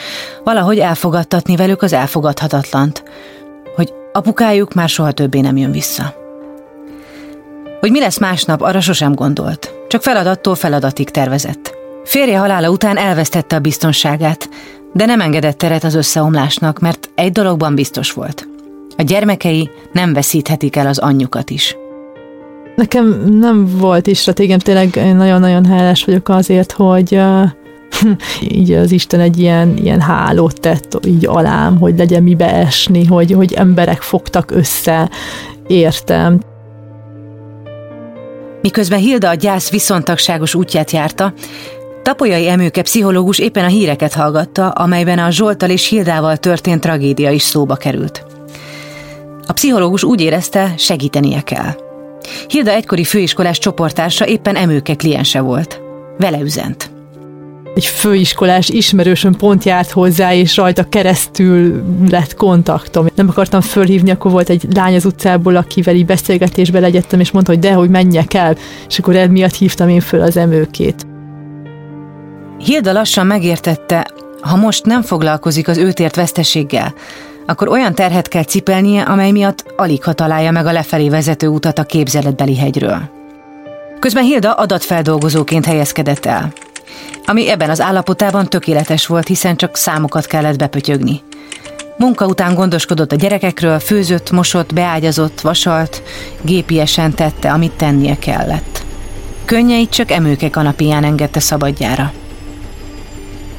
valahogy 0.44 0.78
elfogadtatni 0.78 1.56
velük 1.56 1.82
az 1.82 1.92
elfogadhatatlant, 1.92 3.02
hogy 3.76 3.92
apukájuk 4.12 4.74
már 4.74 4.88
soha 4.88 5.12
többé 5.12 5.40
nem 5.40 5.56
jön 5.56 5.70
vissza. 5.70 6.14
Hogy 7.80 7.90
mi 7.90 8.00
lesz 8.00 8.18
másnap, 8.18 8.60
arra 8.60 8.80
sosem 8.80 9.14
gondolt, 9.14 9.74
csak 9.88 10.02
feladattól 10.02 10.54
feladatig 10.54 11.10
tervezett. 11.10 11.74
Férje 12.04 12.38
halála 12.38 12.70
után 12.70 12.96
elvesztette 12.96 13.56
a 13.56 13.60
biztonságát, 13.60 14.48
de 14.92 15.06
nem 15.06 15.20
engedett 15.20 15.58
teret 15.58 15.84
az 15.84 15.94
összeomlásnak, 15.94 16.78
mert 16.78 17.10
egy 17.14 17.32
dologban 17.32 17.74
biztos 17.74 18.12
volt. 18.12 18.48
A 18.96 19.02
gyermekei 19.02 19.70
nem 19.92 20.12
veszíthetik 20.12 20.76
el 20.76 20.86
az 20.86 20.98
anyjukat 20.98 21.50
is. 21.50 21.76
Nekem 22.76 23.24
nem 23.38 23.66
volt 23.78 24.06
is 24.06 24.18
stratégem, 24.18 24.58
tényleg 24.58 25.14
nagyon-nagyon 25.16 25.64
hálás 25.64 26.04
vagyok 26.04 26.28
azért, 26.28 26.72
hogy 26.72 27.20
így 28.56 28.72
az 28.72 28.92
Isten 28.92 29.20
egy 29.20 29.38
ilyen, 29.38 29.76
ilyen 29.76 30.00
hálót 30.00 30.60
tett 30.60 30.98
így 31.06 31.26
alám, 31.26 31.78
hogy 31.78 31.98
legyen 31.98 32.22
mibe 32.22 32.52
esni, 32.52 33.04
hogy, 33.04 33.32
hogy 33.32 33.52
emberek 33.52 34.02
fogtak 34.02 34.50
össze, 34.50 35.10
értem. 35.66 36.40
Miközben 38.62 38.98
Hilda 38.98 39.28
a 39.28 39.34
gyász 39.34 39.70
viszontagságos 39.70 40.54
útját 40.54 40.90
járta, 40.90 41.32
Tapolyai 42.02 42.48
Emőke 42.48 42.82
pszichológus 42.82 43.38
éppen 43.38 43.64
a 43.64 43.68
híreket 43.68 44.12
hallgatta, 44.12 44.68
amelyben 44.68 45.18
a 45.18 45.30
Zsoltal 45.30 45.70
és 45.70 45.88
Hildával 45.88 46.36
történt 46.36 46.80
tragédia 46.80 47.30
is 47.30 47.42
szóba 47.42 47.74
került. 47.74 48.26
A 49.46 49.52
pszichológus 49.52 50.04
úgy 50.04 50.20
érezte, 50.20 50.74
segítenie 50.76 51.40
kell. 51.40 51.93
Hilda 52.48 52.70
egykori 52.70 53.04
főiskolás 53.04 53.58
csoportársa 53.58 54.26
éppen 54.26 54.56
Emőke 54.56 54.94
kliense 54.94 55.40
volt. 55.40 55.80
Vele 56.18 56.40
üzent. 56.40 56.92
Egy 57.74 57.86
főiskolás 57.86 58.68
ismerősöm 58.68 59.34
pont 59.34 59.64
járt 59.64 59.90
hozzá, 59.90 60.34
és 60.34 60.56
rajta 60.56 60.88
keresztül 60.88 61.82
lett 62.08 62.34
kontaktom. 62.34 63.06
Nem 63.14 63.28
akartam 63.28 63.60
fölhívni, 63.60 64.10
akkor 64.10 64.30
volt 64.30 64.48
egy 64.48 64.66
lány 64.74 64.94
az 64.94 65.04
utcából, 65.04 65.56
akivel 65.56 65.94
így 65.94 66.06
beszélgetésbe 66.06 66.80
legyettem, 66.80 67.20
és 67.20 67.30
mondta, 67.30 67.52
hogy 67.52 67.60
de, 67.60 67.72
hogy 67.72 67.90
menjek 67.90 68.34
el, 68.34 68.56
és 68.88 68.98
akkor 68.98 69.16
emiatt 69.16 69.54
hívtam 69.54 69.88
én 69.88 70.00
föl 70.00 70.20
az 70.20 70.36
emőkét. 70.36 71.06
Hilda 72.58 72.92
lassan 72.92 73.26
megértette, 73.26 74.10
ha 74.40 74.56
most 74.56 74.84
nem 74.84 75.02
foglalkozik 75.02 75.68
az 75.68 75.78
őt 75.78 76.00
ért 76.00 76.16
veszteséggel, 76.16 76.94
akkor 77.46 77.68
olyan 77.68 77.94
terhet 77.94 78.28
kell 78.28 78.44
cipelnie, 78.44 79.02
amely 79.02 79.30
miatt 79.30 79.64
alig 79.76 80.04
ha 80.04 80.12
találja 80.12 80.50
meg 80.50 80.66
a 80.66 80.72
lefelé 80.72 81.08
vezető 81.08 81.46
utat 81.46 81.78
a 81.78 81.84
képzeletbeli 81.84 82.56
hegyről. 82.56 82.98
Közben 83.98 84.24
Hilda 84.24 84.52
adatfeldolgozóként 84.52 85.64
helyezkedett 85.64 86.26
el, 86.26 86.52
ami 87.26 87.50
ebben 87.50 87.70
az 87.70 87.80
állapotában 87.80 88.48
tökéletes 88.48 89.06
volt, 89.06 89.26
hiszen 89.26 89.56
csak 89.56 89.76
számokat 89.76 90.26
kellett 90.26 90.58
bepötyögni. 90.58 91.22
Munka 91.96 92.26
után 92.26 92.54
gondoskodott 92.54 93.12
a 93.12 93.16
gyerekekről, 93.16 93.78
főzött, 93.78 94.30
mosott, 94.30 94.74
beágyazott, 94.74 95.40
vasalt, 95.40 96.02
gépiesen 96.42 97.14
tette, 97.14 97.52
amit 97.52 97.72
tennie 97.72 98.18
kellett. 98.18 98.82
Könnyeit 99.44 99.90
csak 99.90 100.10
emőke 100.10 100.50
kanapiján 100.50 101.04
engedte 101.04 101.40
szabadjára 101.40 102.12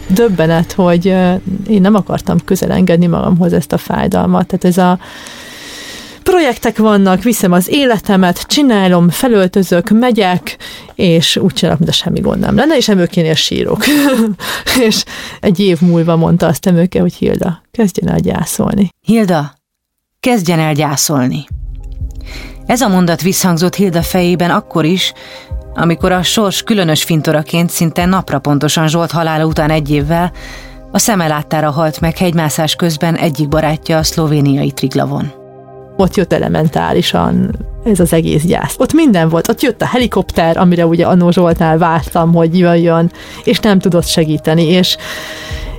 döbbenet, 0.08 0.72
hogy 0.72 1.06
én 1.68 1.82
nem 1.82 1.96
akartam 1.96 2.38
közel 2.46 2.72
engedni 2.72 3.06
magamhoz 3.06 3.54
ezt 3.54 3.72
a 3.72 3.78
fájdalmat. 3.78 4.48
Tehát 4.48 4.66
ez 4.66 4.78
a 4.78 5.00
projektek 6.24 6.78
vannak, 6.78 7.24
viszem 7.24 7.52
az 7.52 7.70
életemet, 7.70 8.42
csinálom, 8.42 9.10
felöltözök, 9.10 9.90
megyek, 9.90 10.58
és 10.96 11.38
úgy 11.38 11.54
csinálok, 11.54 11.80
mint 11.80 11.92
a 11.92 11.96
semmi 11.96 12.20
gond 12.20 12.40
nem 12.40 12.56
lenne, 12.56 12.78
és 12.78 12.90
emőkénél 12.90 13.34
sírok. 13.36 13.84
és 14.88 15.04
egy 15.40 15.60
év 15.60 15.82
múlva 15.82 16.16
mondta 16.16 16.48
azt 16.48 16.66
emőke, 16.66 17.00
hogy 17.00 17.14
Hilda, 17.14 17.62
kezdjen 17.72 18.14
el 18.14 18.20
gyászolni. 18.20 18.90
Hilda, 19.02 19.54
kezdjen 20.20 20.60
el 20.60 20.74
gyászolni. 20.74 21.46
Ez 22.66 22.82
a 22.82 22.88
mondat 22.88 23.22
visszhangzott 23.22 23.76
Hilda 23.76 24.02
fejében 24.02 24.50
akkor 24.50 24.86
is, 24.86 25.14
amikor 25.76 26.12
a 26.12 26.24
sors 26.24 26.64
különös 26.64 27.04
fintoraként 27.04 27.70
szinte 27.70 28.06
napra 28.06 28.40
pontosan 28.40 28.88
Zsolt 28.88 29.12
halála 29.12 29.46
után 29.46 29.70
egy 29.70 29.92
évvel 29.92 30.32
a 30.92 31.00
szeme 31.00 31.28
láttára 31.28 31.72
halt 31.72 32.00
meg 32.00 32.18
hegymászás 32.18 32.76
közben 32.76 33.16
egyik 33.16 33.48
barátja 33.48 33.98
a 33.98 34.04
szlovéniai 34.04 34.72
Triglavon. 34.72 35.32
Ott 35.98 36.16
jött 36.16 36.34
elementálisan 36.34 37.56
ez 37.86 38.00
az 38.00 38.14
egész 38.14 38.44
gyász. 38.44 38.76
Ott 38.78 38.94
minden 38.94 39.30
volt, 39.30 39.48
ott 39.48 39.62
jött 39.62 39.82
a 39.82 39.86
helikopter, 39.86 40.58
amire 40.58 40.86
ugye 40.86 41.06
Anó 41.06 41.32
Zsoltnál 41.32 41.78
vártam, 41.78 42.34
hogy 42.34 42.58
jöjjön, 42.58 43.12
és 43.44 43.60
nem 43.60 43.80
tudott 43.80 44.06
segíteni, 44.06 44.64
és 44.64 44.98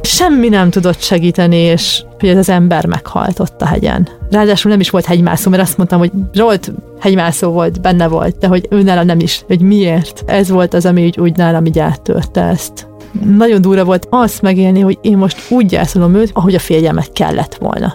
semmi 0.07 0.49
nem 0.49 0.71
tudott 0.71 1.01
segíteni, 1.01 1.57
és 1.57 2.03
hogy 2.19 2.29
ez 2.29 2.37
az 2.37 2.49
ember 2.49 2.87
meghalt 2.87 3.39
ott 3.39 3.63
a 3.63 3.67
hegyen. 3.67 4.09
Ráadásul 4.31 4.71
nem 4.71 4.81
is 4.81 4.91
volt 4.91 5.05
hegymászó, 5.05 5.51
mert 5.51 5.63
azt 5.63 5.77
mondtam, 5.77 5.99
hogy 5.99 6.11
Zsolt 6.33 6.73
hegymászó 7.01 7.51
volt, 7.51 7.81
benne 7.81 8.07
volt, 8.09 8.39
de 8.39 8.47
hogy 8.47 8.67
ő 8.71 8.83
nála 8.83 9.03
nem 9.03 9.21
is, 9.21 9.45
hogy 9.47 9.61
miért. 9.61 10.23
Ez 10.27 10.49
volt 10.49 10.75
az, 10.75 10.87
ami 10.87 11.05
úgy, 11.05 11.21
úgy 11.21 11.37
nálam 11.37 11.65
így 11.65 11.79
áttörte 11.79 12.43
ezt. 12.43 12.89
Nagyon 13.37 13.61
durva 13.61 13.85
volt 13.85 14.07
azt 14.11 14.43
megélni, 14.43 14.81
hogy 14.81 14.99
én 15.03 15.17
most 15.17 15.51
úgy 15.51 15.67
gyászolom 15.67 16.15
őt, 16.15 16.31
ahogy 16.35 16.55
a 16.55 16.59
férjemet 16.59 17.13
kellett 17.13 17.55
volna. 17.55 17.95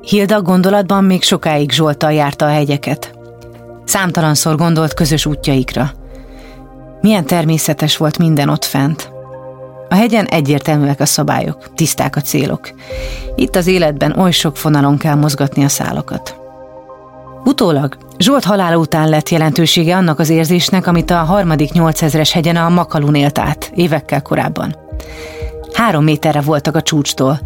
Hilda 0.00 0.42
gondolatban 0.42 1.04
még 1.04 1.22
sokáig 1.22 1.70
Zsoltal 1.70 2.12
járta 2.12 2.46
a 2.46 2.50
hegyeket. 2.50 3.14
Számtalanszor 3.84 4.56
gondolt 4.56 4.94
közös 4.94 5.26
útjaikra. 5.26 5.90
Milyen 7.00 7.26
természetes 7.26 7.96
volt 7.96 8.18
minden 8.18 8.48
ott 8.48 8.64
fent. 8.64 9.14
A 9.88 9.94
hegyen 9.94 10.24
egyértelműek 10.24 11.00
a 11.00 11.06
szabályok, 11.06 11.74
tiszták 11.74 12.16
a 12.16 12.20
célok. 12.20 12.70
Itt 13.36 13.56
az 13.56 13.66
életben 13.66 14.18
oly 14.18 14.30
sok 14.30 14.56
fonalon 14.56 14.98
kell 14.98 15.14
mozgatni 15.14 15.64
a 15.64 15.68
szálakat. 15.68 16.36
Utólag 17.44 17.96
Zsolt 18.18 18.44
halála 18.44 18.76
után 18.76 19.08
lett 19.08 19.28
jelentősége 19.28 19.96
annak 19.96 20.18
az 20.18 20.28
érzésnek, 20.28 20.86
amit 20.86 21.10
a 21.10 21.16
harmadik 21.16 21.70
8000-es 21.74 22.30
hegyen 22.32 22.56
a 22.56 22.68
Makalun 22.68 23.14
élt 23.14 23.38
át, 23.38 23.72
évekkel 23.74 24.22
korábban. 24.22 24.76
Három 25.72 26.04
méterre 26.04 26.40
voltak 26.40 26.76
a 26.76 26.82
csúcstól, 26.82 27.40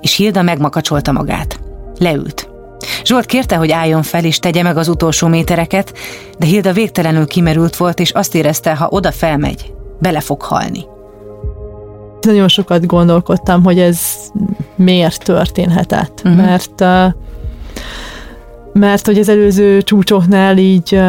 és 0.00 0.16
Hilda 0.16 0.42
megmakacsolta 0.42 1.12
magát. 1.12 1.60
Leült. 1.98 2.48
Zsolt 3.04 3.26
kérte, 3.26 3.56
hogy 3.56 3.70
álljon 3.70 4.02
fel 4.02 4.24
és 4.24 4.38
tegye 4.38 4.62
meg 4.62 4.76
az 4.76 4.88
utolsó 4.88 5.26
métereket, 5.26 5.92
de 6.38 6.46
Hilda 6.46 6.72
végtelenül 6.72 7.26
kimerült 7.26 7.76
volt, 7.76 8.00
és 8.00 8.10
azt 8.10 8.34
érezte, 8.34 8.74
ha 8.74 8.88
oda 8.90 9.12
felmegy, 9.12 9.72
bele 9.98 10.20
fog 10.20 10.42
halni. 10.42 10.84
Nagyon 12.20 12.48
sokat 12.48 12.86
gondolkodtam, 12.86 13.64
hogy 13.64 13.78
ez 13.78 14.00
miért 14.76 15.24
történhetett, 15.24 16.22
uh-huh. 16.24 16.44
mert 16.44 16.84
mert 18.72 19.06
hogy 19.06 19.18
az 19.18 19.28
előző 19.28 19.82
csúcsoknál 19.82 20.58
így 20.58 21.00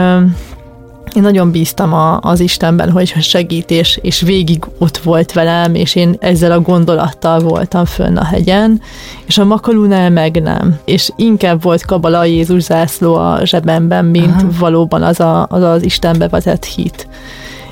én 1.16 1.22
nagyon 1.22 1.52
bíztam 1.52 1.94
a, 1.94 2.20
az 2.22 2.40
Istenben, 2.40 2.92
hogy 2.92 3.08
segít, 3.22 3.72
és, 3.72 4.00
és 4.02 4.22
végig 4.22 4.64
ott 4.78 4.98
volt 4.98 5.32
velem, 5.32 5.76
és 5.76 5.96
én 5.96 6.16
ezzel 6.20 6.52
a 6.52 6.62
gondolattal 6.62 7.40
voltam 7.40 7.86
fönn 7.86 8.18
a 8.18 8.24
hegyen, 8.24 8.82
és 9.26 9.38
a 9.38 9.46
Makalunál 9.46 10.10
meg 10.10 10.42
nem. 10.42 10.80
És 10.86 11.12
inkább 11.16 11.62
volt 11.62 11.86
kabala 11.86 12.26
Jézus 12.26 12.62
zászló 12.64 13.16
a 13.16 13.40
zsebemben, 13.44 14.06
mint 14.06 14.42
Aha. 14.42 14.50
valóban 14.60 15.04
az, 15.04 15.20
a, 15.20 15.48
az 15.50 15.64
az 15.64 15.84
Istenbe 15.84 16.28
vetett 16.28 16.66
hit. 16.66 17.08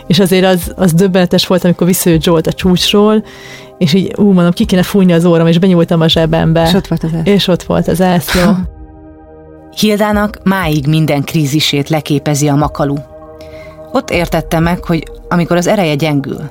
És 0.07 0.19
azért 0.19 0.45
az, 0.45 0.73
az 0.75 0.93
döbbenetes 0.93 1.47
volt, 1.47 1.63
amikor 1.63 1.87
visszajött 1.87 2.23
Zsolt 2.23 2.47
a 2.47 2.53
csúcsról, 2.53 3.23
és 3.77 3.93
így, 3.93 4.13
ú, 4.17 4.31
mondom, 4.31 4.51
ki 4.51 4.65
kéne 4.65 4.83
fújni 4.83 5.13
az 5.13 5.25
óram, 5.25 5.47
és 5.47 5.59
benyúltam 5.59 6.01
a 6.01 6.07
zsebembe. 6.07 6.63
És 6.67 6.73
ott 6.73 6.87
volt 6.87 7.03
az 7.03 7.13
ászló. 7.13 7.31
És 7.31 7.47
ott 7.47 7.63
volt 7.63 7.87
az 7.87 8.01
ászló. 8.01 8.51
Hildának 9.79 10.39
máig 10.43 10.87
minden 10.87 11.23
krízisét 11.23 11.89
leképezi 11.89 12.47
a 12.47 12.55
makalú. 12.55 12.95
Ott 13.91 14.09
értette 14.09 14.59
meg, 14.59 14.83
hogy 14.83 15.03
amikor 15.29 15.57
az 15.57 15.67
ereje 15.67 15.95
gyengül, 15.95 16.41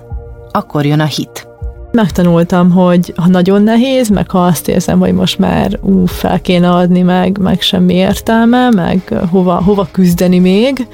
akkor 0.50 0.84
jön 0.84 1.00
a 1.00 1.04
hit. 1.04 1.48
Megtanultam, 1.92 2.70
hogy 2.70 3.12
ha 3.16 3.28
nagyon 3.28 3.62
nehéz, 3.62 4.08
meg 4.08 4.30
ha 4.30 4.44
azt 4.44 4.68
érzem, 4.68 4.98
hogy 4.98 5.12
most 5.12 5.38
már 5.38 5.78
ú, 5.82 6.06
fel 6.06 6.40
kéne 6.40 6.70
adni, 6.70 7.02
meg, 7.02 7.38
meg 7.38 7.60
semmi 7.60 7.94
értelme, 7.94 8.70
meg 8.70 9.14
hova, 9.30 9.62
hova 9.62 9.88
küzdeni 9.92 10.38
még, 10.38 10.86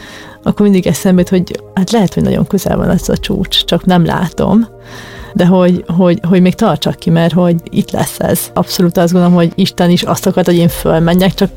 akkor 0.42 0.66
mindig 0.66 0.86
eszembe 0.86 1.24
hogy 1.28 1.62
hát 1.74 1.90
lehet, 1.90 2.14
hogy 2.14 2.22
nagyon 2.22 2.46
közel 2.46 2.76
van 2.76 2.90
ez 2.90 3.08
a 3.08 3.16
csúcs, 3.16 3.64
csak 3.64 3.84
nem 3.84 4.04
látom 4.04 4.66
de 5.34 5.46
hogy, 5.46 5.84
hogy, 5.96 6.20
hogy 6.28 6.42
még 6.42 6.54
tartsak 6.54 6.94
ki, 6.94 7.10
mert 7.10 7.32
hogy 7.32 7.56
itt 7.70 7.90
lesz 7.90 8.18
ez. 8.18 8.40
Abszolút 8.54 8.96
azt 8.96 9.12
gondolom, 9.12 9.36
hogy 9.36 9.52
Isten 9.54 9.90
is 9.90 10.02
azt 10.02 10.26
akart, 10.26 10.46
hogy 10.46 10.56
én 10.56 10.68
fölmenjek, 10.68 11.34
csak 11.34 11.50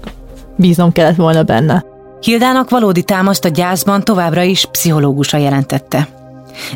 bíznom 0.56 0.92
kellett 0.92 1.16
volna 1.16 1.44
benne. 1.44 1.86
Hildának 2.22 2.70
valódi 2.70 3.04
támaszt 3.04 3.46
a 3.46 3.50
gyászban 3.50 4.04
továbbra 4.04 4.42
is 4.42 4.66
pszichológusa 4.66 5.38
jelentette. 5.38 6.08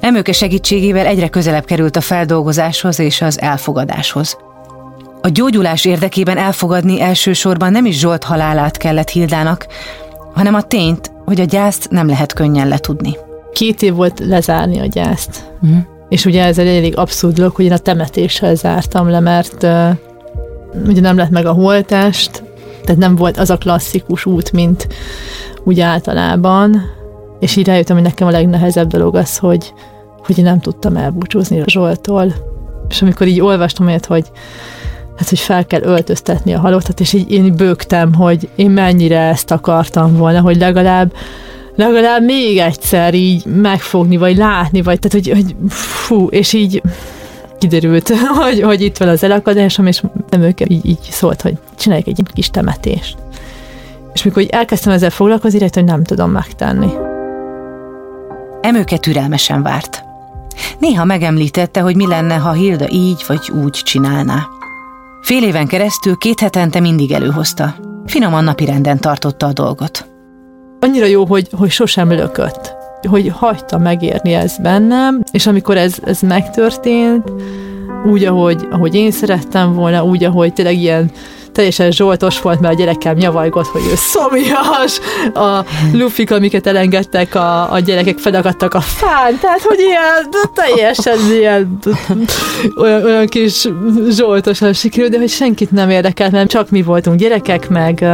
Emőke 0.02 0.32
segítségével 0.32 1.06
egyre 1.06 1.28
közelebb 1.28 1.66
került 1.66 1.96
a 1.96 2.02
feldolgozáshoz 2.02 3.00
és 3.00 3.22
az 3.22 3.42
elfogadáshoz. 3.42 4.38
A 5.22 5.30
gyógyulás 5.30 5.86
érdekében 5.86 6.38
elfogadni 6.38 7.02
elsősorban 7.02 7.72
nem 7.72 7.86
is 7.86 8.00
Zsolt 8.00 8.24
halálát 8.24 8.78
kellett 8.78 9.10
Hildának, 9.10 9.68
hanem 10.34 10.54
a 10.54 10.62
tényt, 10.62 11.12
hogy 11.30 11.40
a 11.40 11.44
gyászt 11.44 11.90
nem 11.90 12.08
lehet 12.08 12.34
könnyen 12.34 12.68
letudni. 12.68 13.18
Két 13.54 13.82
év 13.82 13.94
volt 13.94 14.20
lezárni 14.20 14.80
a 14.80 14.86
gyászt. 14.86 15.52
Uh-huh. 15.62 15.80
És 16.10 16.26
ugye 16.26 16.46
ez 16.46 16.58
egy 16.58 16.68
elég 16.68 16.98
abszurd 16.98 17.36
dolog, 17.36 17.56
hogy 17.56 17.66
én 17.66 17.72
a 17.72 17.78
temetéssel 17.78 18.56
zártam 18.56 19.10
le, 19.10 19.20
mert 19.20 19.64
uh, 19.64 19.90
ugye 20.88 21.02
nem 21.02 21.18
lett 21.18 21.30
meg 21.30 21.46
a 21.46 21.52
holtást, 21.52 22.44
tehát 22.84 23.02
nem 23.02 23.16
volt 23.16 23.38
az 23.38 23.50
a 23.50 23.58
klasszikus 23.58 24.26
út, 24.26 24.52
mint 24.52 24.88
úgy 25.64 25.80
általában, 25.80 26.82
és 27.40 27.56
így 27.56 27.68
rájöttem, 27.68 27.96
hogy 27.96 28.06
nekem 28.06 28.28
a 28.28 28.32
legnehezebb 28.32 28.88
dolog 28.88 29.16
az, 29.16 29.38
hogy, 29.38 29.74
hogy 30.26 30.38
én 30.38 30.44
nem 30.44 30.60
tudtam 30.60 30.96
elbúcsúzni 30.96 31.64
Zsoltól. 31.66 32.34
És 32.90 33.02
amikor 33.02 33.28
így 33.28 33.42
olvastam 33.42 33.88
olyat, 33.88 34.06
hogy 34.06 34.32
hát, 35.20 35.30
hogy 35.30 35.40
fel 35.40 35.66
kell 35.66 35.82
öltöztetni 35.82 36.54
a 36.54 36.60
halottat, 36.60 37.00
és 37.00 37.14
így 37.14 37.32
én 37.32 37.56
bőgtem, 37.56 38.14
hogy 38.14 38.50
én 38.56 38.70
mennyire 38.70 39.20
ezt 39.20 39.52
akartam 39.52 40.18
volna, 40.18 40.42
hogy 40.42 40.58
legalább 40.58 41.14
legalább 41.76 42.24
még 42.24 42.58
egyszer 42.58 43.14
így 43.14 43.46
megfogni, 43.46 44.18
vagy 44.18 44.38
látni, 44.38 44.82
vagy 44.82 45.00
tehát, 45.00 45.26
hogy, 45.26 45.36
hogy 45.36 45.70
fú, 45.70 46.28
és 46.28 46.54
így 46.54 46.82
kiderült, 47.58 48.10
hogy, 48.44 48.62
hogy 48.62 48.82
itt 48.82 48.98
van 48.98 49.08
az 49.08 49.24
elakadásom, 49.24 49.88
és 49.88 50.04
nem 50.30 50.42
ők 50.42 50.60
így, 50.62 50.86
így 50.86 51.02
szólt, 51.02 51.42
hogy 51.42 51.58
csináljuk 51.78 52.08
egy 52.08 52.22
kis 52.34 52.50
temetést. 52.50 53.18
És 54.14 54.24
mikor 54.24 54.42
így 54.42 54.50
elkezdtem 54.50 54.94
ezzel 54.94 55.10
foglalkozni, 55.10 55.58
rájött, 55.58 55.74
hogy 55.74 55.84
nem 55.84 56.04
tudom 56.04 56.32
megtenni. 56.32 56.90
Emőke 58.62 58.98
türelmesen 58.98 59.64
várt. 59.64 60.04
Néha 60.80 61.06
megemlítette, 61.06 61.82
hogy 61.82 61.96
mi 61.96 62.08
lenne, 62.08 62.36
ha 62.36 62.52
Hilda 62.52 62.90
így 62.90 63.24
vagy 63.28 63.52
úgy 63.64 63.72
csinálná. 63.72 64.48
Fél 65.22 65.44
éven 65.44 65.68
keresztül 65.68 66.18
két 66.18 66.40
hetente 66.40 66.80
mindig 66.80 67.12
előhozta. 67.12 67.76
Finoman 68.06 68.44
napirenden 68.44 68.98
tartotta 69.00 69.46
a 69.46 69.54
dolgot. 69.54 70.10
Annyira 70.80 71.06
jó, 71.06 71.26
hogy, 71.26 71.50
hogy 71.52 71.70
sosem 71.70 72.10
lökött 72.12 72.78
hogy 73.08 73.28
hagyta 73.28 73.78
megérni 73.78 74.34
ez 74.34 74.58
bennem, 74.58 75.24
és 75.32 75.48
amikor 75.48 75.78
ez, 75.78 75.98
ez 76.04 76.22
megtörtént, 76.22 77.32
úgy, 78.06 78.24
ahogy, 78.24 78.68
ahogy 78.72 78.96
én 78.96 79.12
szerettem 79.12 79.74
volna, 79.74 80.04
úgy, 80.04 80.24
ahogy 80.24 80.54
tényleg 80.54 80.78
ilyen 80.78 81.12
teljesen 81.60 81.92
zsoltos 81.92 82.42
volt, 82.42 82.60
mert 82.60 82.74
a 82.74 82.78
gyerekem 82.78 83.16
nyavajgott, 83.16 83.66
hogy 83.66 83.82
ő 83.92 83.94
szomjas, 83.96 85.00
a 85.34 85.66
lufik, 85.94 86.32
amiket 86.32 86.68
elengedtek, 86.68 87.36
a, 87.36 87.72
a 87.72 87.80
gyerekek 87.80 88.18
fedagadtak 88.18 88.74
a 88.74 88.80
fán, 88.80 89.40
tehát 89.40 89.62
hogy 89.62 89.80
ilyen 89.80 90.30
teljesen 90.54 91.18
ilyen 91.32 91.80
olyan, 92.78 93.04
olyan 93.04 93.28
kis 93.28 93.68
zsoltosan 94.10 94.74
sikerült, 94.74 95.12
de 95.12 95.18
hogy 95.18 95.30
senkit 95.30 95.72
nem 95.72 95.90
érdekelt, 95.90 96.32
mert 96.32 96.50
csak 96.50 96.70
mi 96.70 96.82
voltunk 96.82 97.20
gyerekek, 97.20 97.70
meg 97.70 98.06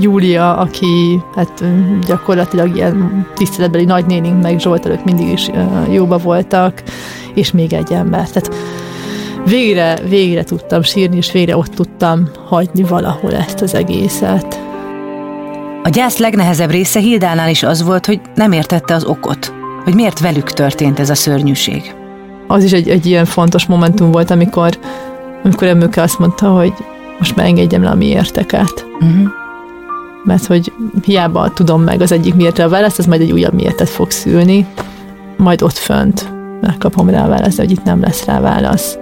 Júlia, 0.00 0.56
aki 0.56 1.20
hát 1.34 1.64
gyakorlatilag 2.06 2.76
ilyen 2.76 3.26
tiszteletbeli 3.34 3.84
nagynénink, 3.84 4.42
meg 4.42 4.60
Zsolt 4.60 4.86
előtt 4.86 5.04
mindig 5.04 5.28
is 5.28 5.50
jóba 5.90 6.18
voltak, 6.18 6.82
és 7.34 7.52
még 7.52 7.72
egy 7.72 7.92
ember. 7.92 8.28
Tehát 8.30 8.54
végre, 9.44 9.98
végre 10.08 10.44
tudtam 10.44 10.82
sírni, 10.82 11.16
és 11.16 11.32
végre 11.32 11.56
ott 11.56 11.74
tudtam 11.74 12.28
hagyni 12.46 12.82
valahol 12.82 13.34
ezt 13.34 13.60
az 13.60 13.74
egészet. 13.74 14.60
A 15.82 15.88
gyász 15.88 16.18
legnehezebb 16.18 16.70
része 16.70 17.00
Hildánál 17.00 17.50
is 17.50 17.62
az 17.62 17.82
volt, 17.82 18.06
hogy 18.06 18.20
nem 18.34 18.52
értette 18.52 18.94
az 18.94 19.04
okot, 19.04 19.52
hogy 19.84 19.94
miért 19.94 20.20
velük 20.20 20.50
történt 20.52 20.98
ez 20.98 21.10
a 21.10 21.14
szörnyűség. 21.14 21.94
Az 22.46 22.64
is 22.64 22.72
egy, 22.72 22.88
egy 22.88 23.06
ilyen 23.06 23.24
fontos 23.24 23.66
momentum 23.66 24.10
volt, 24.10 24.30
amikor, 24.30 24.78
amikor 25.44 25.68
Emőke 25.68 26.02
azt 26.02 26.18
mondta, 26.18 26.48
hogy 26.48 26.72
most 27.18 27.36
már 27.36 27.46
engedjem 27.46 27.82
le 27.82 27.90
a 27.90 27.94
mi 27.94 28.06
érteket. 28.06 28.86
Uh-huh 29.00 29.42
mert 30.24 30.46
hogy 30.46 30.72
hiába 31.02 31.52
tudom 31.52 31.82
meg 31.82 32.00
az 32.00 32.12
egyik 32.12 32.34
miért 32.34 32.58
a 32.58 32.68
választ, 32.68 32.98
az 32.98 33.06
majd 33.06 33.20
egy 33.20 33.32
újabb 33.32 33.52
miértet 33.52 33.88
fog 33.88 34.10
szülni, 34.10 34.66
majd 35.36 35.62
ott 35.62 35.76
fönt 35.76 36.28
megkapom 36.60 37.08
rá 37.10 37.24
a 37.24 37.28
választ, 37.28 37.58
hogy 37.58 37.70
itt 37.70 37.84
nem 37.84 38.00
lesz 38.00 38.24
rá 38.24 38.40
válasz. 38.40 38.98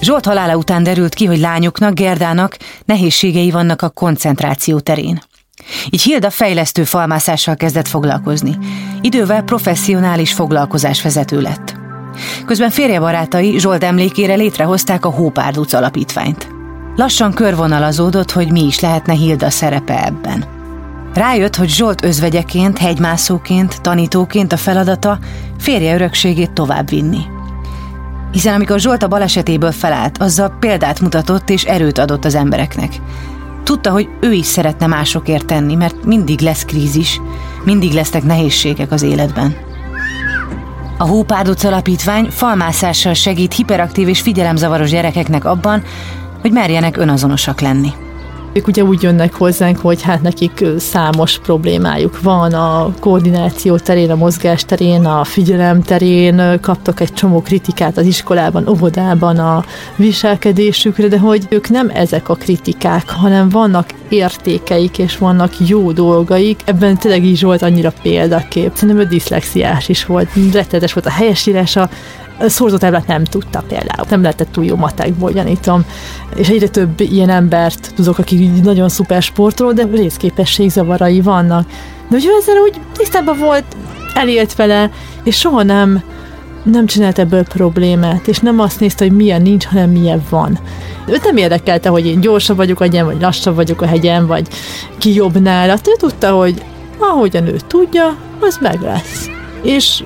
Zsolt 0.00 0.26
halála 0.26 0.56
után 0.56 0.82
derült 0.82 1.14
ki, 1.14 1.24
hogy 1.24 1.38
lányoknak, 1.38 1.94
Gerdának 1.94 2.56
nehézségei 2.84 3.50
vannak 3.50 3.82
a 3.82 3.88
koncentráció 3.88 4.78
terén. 4.78 5.20
Így 5.90 6.02
Hilda 6.02 6.30
fejlesztő 6.30 6.84
falmászással 6.84 7.56
kezdett 7.56 7.88
foglalkozni. 7.88 8.58
Idővel 9.00 9.42
professzionális 9.42 10.32
foglalkozás 10.32 11.02
vezető 11.02 11.40
lett. 11.40 11.74
Közben 12.46 12.70
férjebarátai 12.70 13.58
Zsolt 13.58 13.84
emlékére 13.84 14.34
létrehozták 14.34 15.04
a 15.04 15.10
Hópárduc 15.10 15.72
alapítványt. 15.72 16.48
Lassan 16.96 17.32
körvonalazódott, 17.32 18.30
hogy 18.30 18.52
mi 18.52 18.64
is 18.64 18.80
lehetne 18.80 19.12
Hilda 19.12 19.50
szerepe 19.50 20.04
ebben. 20.04 20.44
Rájött, 21.14 21.56
hogy 21.56 21.68
Zsolt 21.68 22.04
özvegyeként, 22.04 22.78
hegymászóként, 22.78 23.80
tanítóként 23.80 24.52
a 24.52 24.56
feladata 24.56 25.18
férje 25.58 25.94
örökségét 25.94 26.52
továbbvinni. 26.52 27.20
Hiszen 28.32 28.54
amikor 28.54 28.78
Zsolt 28.78 29.02
a 29.02 29.08
balesetéből 29.08 29.72
felállt, 29.72 30.18
azzal 30.18 30.56
példát 30.60 31.00
mutatott 31.00 31.50
és 31.50 31.64
erőt 31.64 31.98
adott 31.98 32.24
az 32.24 32.34
embereknek. 32.34 32.92
Tudta, 33.62 33.90
hogy 33.90 34.08
ő 34.20 34.32
is 34.32 34.46
szeretne 34.46 34.86
másokért 34.86 35.46
tenni, 35.46 35.74
mert 35.74 36.04
mindig 36.04 36.40
lesz 36.40 36.64
krízis, 36.64 37.20
mindig 37.64 37.92
lesznek 37.92 38.22
nehézségek 38.22 38.92
az 38.92 39.02
életben. 39.02 39.56
A 40.98 41.04
Hópárduc 41.06 41.64
Alapítvány 41.64 42.30
falmászással 42.30 43.14
segít 43.14 43.54
hiperaktív 43.54 44.08
és 44.08 44.20
figyelemzavaros 44.20 44.90
gyerekeknek 44.90 45.44
abban, 45.44 45.82
hogy 46.40 46.52
merjenek 46.52 46.96
önazonosak 46.96 47.60
lenni. 47.60 47.92
Ők 48.52 48.66
ugye 48.66 48.82
úgy 48.82 49.02
jönnek 49.02 49.34
hozzánk, 49.34 49.78
hogy 49.78 50.02
hát 50.02 50.22
nekik 50.22 50.64
számos 50.78 51.38
problémájuk 51.38 52.20
van 52.20 52.52
a 52.52 52.94
koordináció 53.00 53.76
terén, 53.76 54.10
a 54.10 54.14
mozgás 54.14 54.64
terén, 54.64 55.04
a 55.04 55.24
figyelem 55.24 55.82
terén, 55.82 56.60
kaptak 56.60 57.00
egy 57.00 57.12
csomó 57.12 57.42
kritikát 57.42 57.96
az 57.96 58.06
iskolában, 58.06 58.68
óvodában 58.68 59.38
a 59.38 59.64
viselkedésükre, 59.96 61.08
de 61.08 61.18
hogy 61.18 61.46
ők 61.48 61.68
nem 61.68 61.90
ezek 61.94 62.28
a 62.28 62.34
kritikák, 62.34 63.10
hanem 63.10 63.48
vannak 63.48 63.88
értékeik, 64.08 64.98
és 64.98 65.18
vannak 65.18 65.68
jó 65.68 65.92
dolgaik. 65.92 66.60
Ebben 66.64 66.98
tényleg 66.98 67.24
is 67.24 67.42
volt 67.42 67.62
annyira 67.62 67.92
példakép. 68.02 68.70
Szerintem 68.74 69.04
ő 69.04 69.08
diszlexiás 69.08 69.88
is 69.88 70.04
volt, 70.04 70.28
rettenetes 70.52 70.92
volt 70.92 71.06
a 71.06 71.10
helyesírása, 71.10 71.90
szorzótáblát 72.48 73.06
nem 73.06 73.24
tudta 73.24 73.62
például. 73.68 74.06
Nem 74.10 74.22
lehetett 74.22 74.52
túl 74.52 74.64
jó 74.64 74.76
matekból, 74.76 75.32
gyanítom. 75.32 75.84
És 76.34 76.48
egyre 76.48 76.68
több 76.68 77.00
ilyen 77.00 77.28
embert 77.28 77.92
tudok, 77.94 78.18
aki 78.18 78.46
nagyon 78.62 78.88
szuper 78.88 79.22
sportoló, 79.22 79.72
de 79.72 79.86
részképességzavarai 79.92 81.20
vannak. 81.20 81.66
De 82.08 82.16
hogy 82.16 82.26
ő 82.26 82.30
ezzel 82.40 82.56
úgy 82.56 82.80
tisztában 82.96 83.38
volt, 83.38 83.64
elélt 84.14 84.54
vele, 84.54 84.90
és 85.24 85.38
soha 85.38 85.62
nem 85.62 86.02
nem 86.62 86.86
csinált 86.86 87.18
ebből 87.18 87.44
problémát, 87.44 88.28
és 88.28 88.38
nem 88.38 88.60
azt 88.60 88.80
nézte, 88.80 89.04
hogy 89.04 89.16
milyen 89.16 89.42
nincs, 89.42 89.66
hanem 89.66 89.90
milyen 89.90 90.22
van. 90.30 90.58
Őt 91.06 91.24
nem 91.24 91.36
érdekelte, 91.36 91.88
hogy 91.88 92.06
én 92.06 92.20
gyorsabb 92.20 92.56
vagyok 92.56 92.80
a 92.80 92.82
hegyen, 92.82 93.04
vagy 93.04 93.20
lassabb 93.20 93.54
vagyok 93.54 93.82
a 93.82 93.86
hegyen, 93.86 94.26
vagy 94.26 94.48
ki 94.98 95.14
jobb 95.14 95.40
nála. 95.40 95.72
Ő 95.72 95.92
tudta, 95.98 96.30
hogy 96.30 96.62
ahogyan 96.98 97.46
ő 97.46 97.56
tudja, 97.66 98.16
az 98.40 98.58
meg 98.60 98.80
lesz. 98.80 99.28
És, 99.62 100.04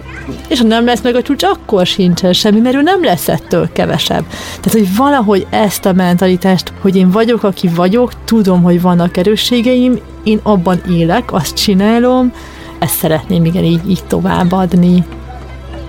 és 0.49 0.61
ha 0.61 0.67
nem 0.67 0.85
lesz 0.85 1.01
meg 1.01 1.15
a 1.15 1.23
csúcs, 1.23 1.43
akkor 1.43 1.87
sincsen 1.87 2.33
semmi, 2.33 2.61
mert 2.61 2.75
ő 2.75 2.83
nem 2.83 3.05
lesz 3.05 3.29
ettől 3.29 3.73
kevesebb. 3.73 4.25
Tehát, 4.61 4.79
hogy 4.79 4.97
valahogy 4.97 5.47
ezt 5.51 5.87
a 5.87 5.93
mentalitást, 5.93 6.73
hogy 6.81 6.97
én 6.97 7.11
vagyok, 7.11 7.43
aki 7.43 7.69
vagyok, 7.69 8.25
tudom, 8.25 8.63
hogy 8.63 8.81
vannak 8.81 9.17
erősségeim, 9.17 9.99
én 10.25 10.41
abban 10.43 10.83
élek, 10.91 11.33
azt 11.33 11.57
csinálom, 11.57 12.33
ezt 12.79 12.97
szeretném 12.97 13.45
igen 13.45 13.65
így, 13.65 13.91
így 13.91 14.05
továbbadni. 14.07 15.05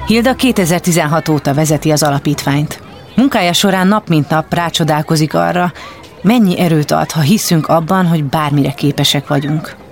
Hilda 0.07 0.35
2016 0.35 1.29
óta 1.29 1.53
vezeti 1.53 1.91
az 1.91 2.03
alapítványt. 2.03 2.81
Munkája 3.15 3.53
során 3.53 3.87
nap 3.87 4.07
mint 4.07 4.29
nap 4.29 4.53
rácsodálkozik 4.53 5.33
arra, 5.33 5.71
mennyi 6.21 6.59
erőt 6.59 6.91
ad, 6.91 7.11
ha 7.11 7.21
hiszünk 7.21 7.67
abban, 7.67 8.05
hogy 8.05 8.23
bármire 8.23 8.71
képesek 8.71 9.27
vagyunk. 9.27 9.84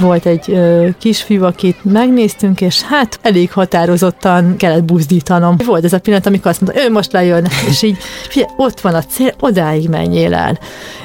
Volt 0.00 0.26
egy 0.26 0.50
ö, 0.50 0.88
kisfiú, 0.98 1.44
akit 1.44 1.84
megnéztünk, 1.84 2.60
és 2.60 2.82
hát 2.82 3.18
elég 3.22 3.52
határozottan 3.52 4.56
kellett 4.56 4.84
buzdítanom. 4.84 5.56
Volt 5.64 5.84
ez 5.84 5.92
a 5.92 5.98
pillanat, 5.98 6.26
amikor 6.26 6.50
azt 6.50 6.60
mondta, 6.60 6.82
ő 6.82 6.90
most 6.90 7.12
lejön, 7.12 7.46
és 7.68 7.82
így, 7.82 7.96
figyelj, 8.28 8.52
ott 8.56 8.80
van 8.80 8.94
a 8.94 9.02
cél, 9.02 9.32
odáig 9.40 9.88
menjél 9.88 10.34
el. 10.34 10.58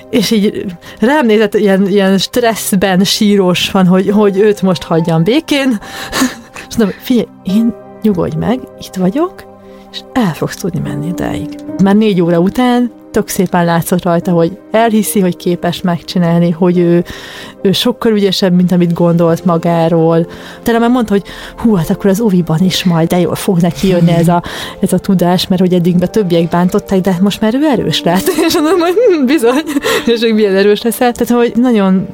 És 0.10 0.32
így 0.32 0.66
rám 1.00 1.26
nézett, 1.26 1.54
ilyen, 1.54 1.88
ilyen 1.88 2.18
stresszben 2.18 3.04
sírós 3.04 3.72
van, 3.72 3.88
hogy, 3.88 4.10
hogy 4.10 4.38
őt 4.38 4.62
most 4.62 4.84
hagyjam 4.84 5.24
békén. 5.24 5.80
És 6.70 6.78
mondom, 6.78 6.96
figyelj, 7.02 7.28
én 7.44 7.74
nyugodj 8.02 8.38
meg, 8.38 8.60
itt 8.80 8.96
vagyok, 8.96 9.34
és 9.92 10.00
el 10.14 10.34
fogsz 10.34 10.56
tudni 10.56 10.80
menni 10.80 11.08
idáig. 11.08 11.50
Már 11.84 11.96
négy 11.96 12.22
óra 12.22 12.40
után 12.40 12.92
tök 13.14 13.28
szépen 13.28 13.66
látszott 13.66 14.04
rajta, 14.04 14.32
hogy 14.32 14.58
elhiszi, 14.72 15.20
hogy 15.20 15.36
képes 15.36 15.82
megcsinálni, 15.82 16.52
hogy 16.52 16.78
ő, 16.78 17.04
ő 17.62 17.72
sokkal 17.72 18.12
ügyesebb, 18.12 18.54
mint 18.54 18.72
amit 18.72 18.94
gondolt 18.94 19.46
magáról. 19.46 20.28
Tele 20.64 20.80
már 20.80 20.90
mondta, 20.90 21.14
hogy 21.14 21.24
hú, 21.58 21.74
hát 21.74 21.90
akkor 21.90 22.10
az 22.10 22.20
oviban 22.20 22.60
is 22.60 22.84
majd, 22.84 23.08
de 23.08 23.20
jól 23.20 23.36
fog 23.36 23.60
neki 23.60 23.88
jönni 23.88 24.12
ez 24.12 24.28
a, 24.28 24.44
ez 24.80 24.94
a 24.94 24.98
tudás, 24.98 25.48
mert 25.48 25.62
hogy 25.62 25.74
eddig 25.74 25.98
be 25.98 26.08
többiek 26.08 26.50
bántották, 26.50 27.02
de 27.02 27.18
most 27.22 27.42
már 27.42 27.56
ő 27.56 27.66
erős 27.66 28.04
lett. 28.04 28.28
És 28.48 28.54
mondom, 28.54 28.80
hogy 28.80 28.94
hm, 28.94 29.26
bizony, 29.26 29.64
és 30.06 30.22
hogy 30.22 30.34
milyen 30.34 30.56
erős 30.56 30.82
leszel. 30.82 31.12
Tehát, 31.12 31.44
hogy 31.44 31.62
nagyon 31.62 32.08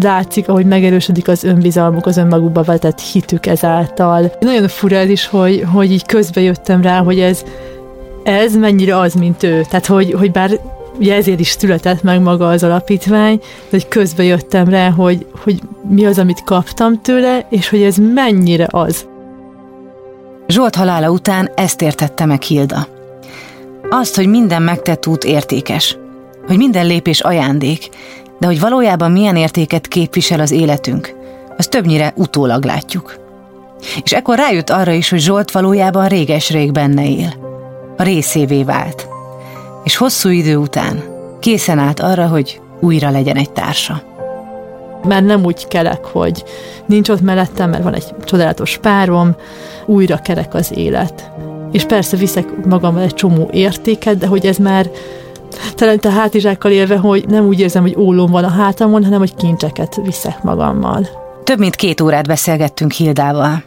látszik, 0.00 0.48
ahogy 0.48 0.66
megerősödik 0.66 1.28
az 1.28 1.44
önbizalmuk, 1.44 2.06
az 2.06 2.16
önmagukba 2.16 2.62
vetett 2.62 3.00
hitük 3.00 3.46
ezáltal. 3.46 4.32
Nagyon 4.40 4.68
fura 4.68 5.02
is, 5.02 5.26
hogy, 5.26 5.64
hogy 5.72 5.92
így 5.92 6.06
közbe 6.06 6.40
jöttem 6.40 6.82
rá, 6.82 7.02
hogy 7.02 7.20
ez 7.20 7.42
ez 8.26 8.56
mennyire 8.56 8.98
az, 8.98 9.14
mint 9.14 9.42
ő. 9.42 9.62
Tehát, 9.68 9.86
hogy, 9.86 10.12
hogy 10.12 10.30
bár 10.30 10.60
ugye 10.98 11.14
ezért 11.14 11.40
is 11.40 11.48
született 11.48 12.02
meg 12.02 12.20
maga 12.20 12.48
az 12.48 12.62
alapítvány, 12.62 13.36
de 13.38 13.46
hogy 13.70 13.88
közbe 13.88 14.22
jöttem 14.22 14.68
rá, 14.68 14.90
hogy, 14.90 15.26
hogy 15.44 15.60
mi 15.88 16.06
az, 16.06 16.18
amit 16.18 16.44
kaptam 16.44 17.00
tőle, 17.02 17.46
és 17.50 17.68
hogy 17.68 17.82
ez 17.82 17.96
mennyire 18.14 18.66
az. 18.70 19.06
Zsolt 20.48 20.74
halála 20.74 21.10
után 21.10 21.50
ezt 21.54 21.82
értette 21.82 22.24
meg 22.24 22.42
Hilda. 22.42 22.86
Azt, 23.90 24.16
hogy 24.16 24.26
minden 24.26 24.62
megtett 24.62 25.06
út 25.06 25.24
értékes, 25.24 25.96
hogy 26.46 26.56
minden 26.56 26.86
lépés 26.86 27.20
ajándék, 27.20 27.88
de 28.38 28.46
hogy 28.46 28.60
valójában 28.60 29.10
milyen 29.10 29.36
értéket 29.36 29.88
képvisel 29.88 30.40
az 30.40 30.50
életünk, 30.50 31.14
az 31.56 31.66
többnyire 31.66 32.12
utólag 32.16 32.64
látjuk. 32.64 33.18
És 34.02 34.12
ekkor 34.12 34.36
rájött 34.36 34.70
arra 34.70 34.92
is, 34.92 35.08
hogy 35.08 35.20
Zsolt 35.20 35.50
valójában 35.50 36.08
réges-rég 36.08 36.72
benne 36.72 37.08
él 37.08 37.45
részévé 37.96 38.62
vált, 38.62 39.08
és 39.84 39.96
hosszú 39.96 40.28
idő 40.28 40.56
után 40.56 41.02
készen 41.40 41.78
állt 41.78 42.00
arra, 42.00 42.26
hogy 42.26 42.60
újra 42.80 43.10
legyen 43.10 43.36
egy 43.36 43.50
társa. 43.50 44.02
Már 45.04 45.22
nem 45.22 45.44
úgy 45.44 45.68
kelek, 45.68 46.04
hogy 46.04 46.44
nincs 46.86 47.08
ott 47.08 47.20
mellettem, 47.20 47.70
mert 47.70 47.82
van 47.82 47.94
egy 47.94 48.14
csodálatos 48.24 48.78
párom, 48.78 49.34
újra 49.84 50.16
kerek 50.16 50.54
az 50.54 50.72
élet. 50.74 51.30
És 51.72 51.84
persze 51.84 52.16
viszek 52.16 52.66
magammal 52.66 53.02
egy 53.02 53.14
csomó 53.14 53.48
értéket, 53.52 54.18
de 54.18 54.26
hogy 54.26 54.46
ez 54.46 54.56
már 54.56 54.90
talán 55.74 55.98
a 56.02 56.08
hátizsákkal 56.08 56.70
élve, 56.70 56.96
hogy 56.96 57.24
nem 57.28 57.46
úgy 57.46 57.60
érzem, 57.60 57.82
hogy 57.82 57.96
ólom 57.96 58.30
van 58.30 58.44
a 58.44 58.48
hátamon, 58.50 59.04
hanem 59.04 59.18
hogy 59.18 59.34
kincseket 59.34 60.00
viszek 60.04 60.42
magammal. 60.42 61.08
Több 61.44 61.58
mint 61.58 61.76
két 61.76 62.00
órát 62.00 62.26
beszélgettünk 62.26 62.92
Hildával. 62.92 63.62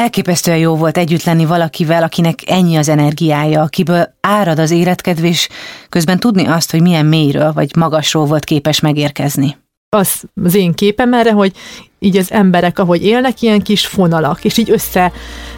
Elképesztően 0.00 0.58
jó 0.58 0.76
volt 0.76 0.96
együtt 0.96 1.22
lenni 1.22 1.44
valakivel, 1.44 2.02
akinek 2.02 2.38
ennyi 2.46 2.76
az 2.76 2.88
energiája, 2.88 3.62
akiből 3.62 4.14
árad 4.20 4.58
az 4.58 4.70
életkedvés, 4.70 5.48
közben 5.88 6.18
tudni 6.18 6.46
azt, 6.46 6.70
hogy 6.70 6.82
milyen 6.82 7.06
mélyről 7.06 7.52
vagy 7.52 7.76
magasról 7.76 8.26
volt 8.26 8.44
képes 8.44 8.80
megérkezni. 8.80 9.56
Az 9.88 10.22
az 10.44 10.54
én 10.54 10.72
képem 10.72 11.12
erre, 11.12 11.32
hogy 11.32 11.52
így 11.98 12.16
az 12.16 12.32
emberek, 12.32 12.78
ahogy 12.78 13.04
élnek, 13.04 13.42
ilyen 13.42 13.62
kis 13.62 13.86
fonalak, 13.86 14.44
és 14.44 14.56
így 14.56 14.70
össze 14.70 15.12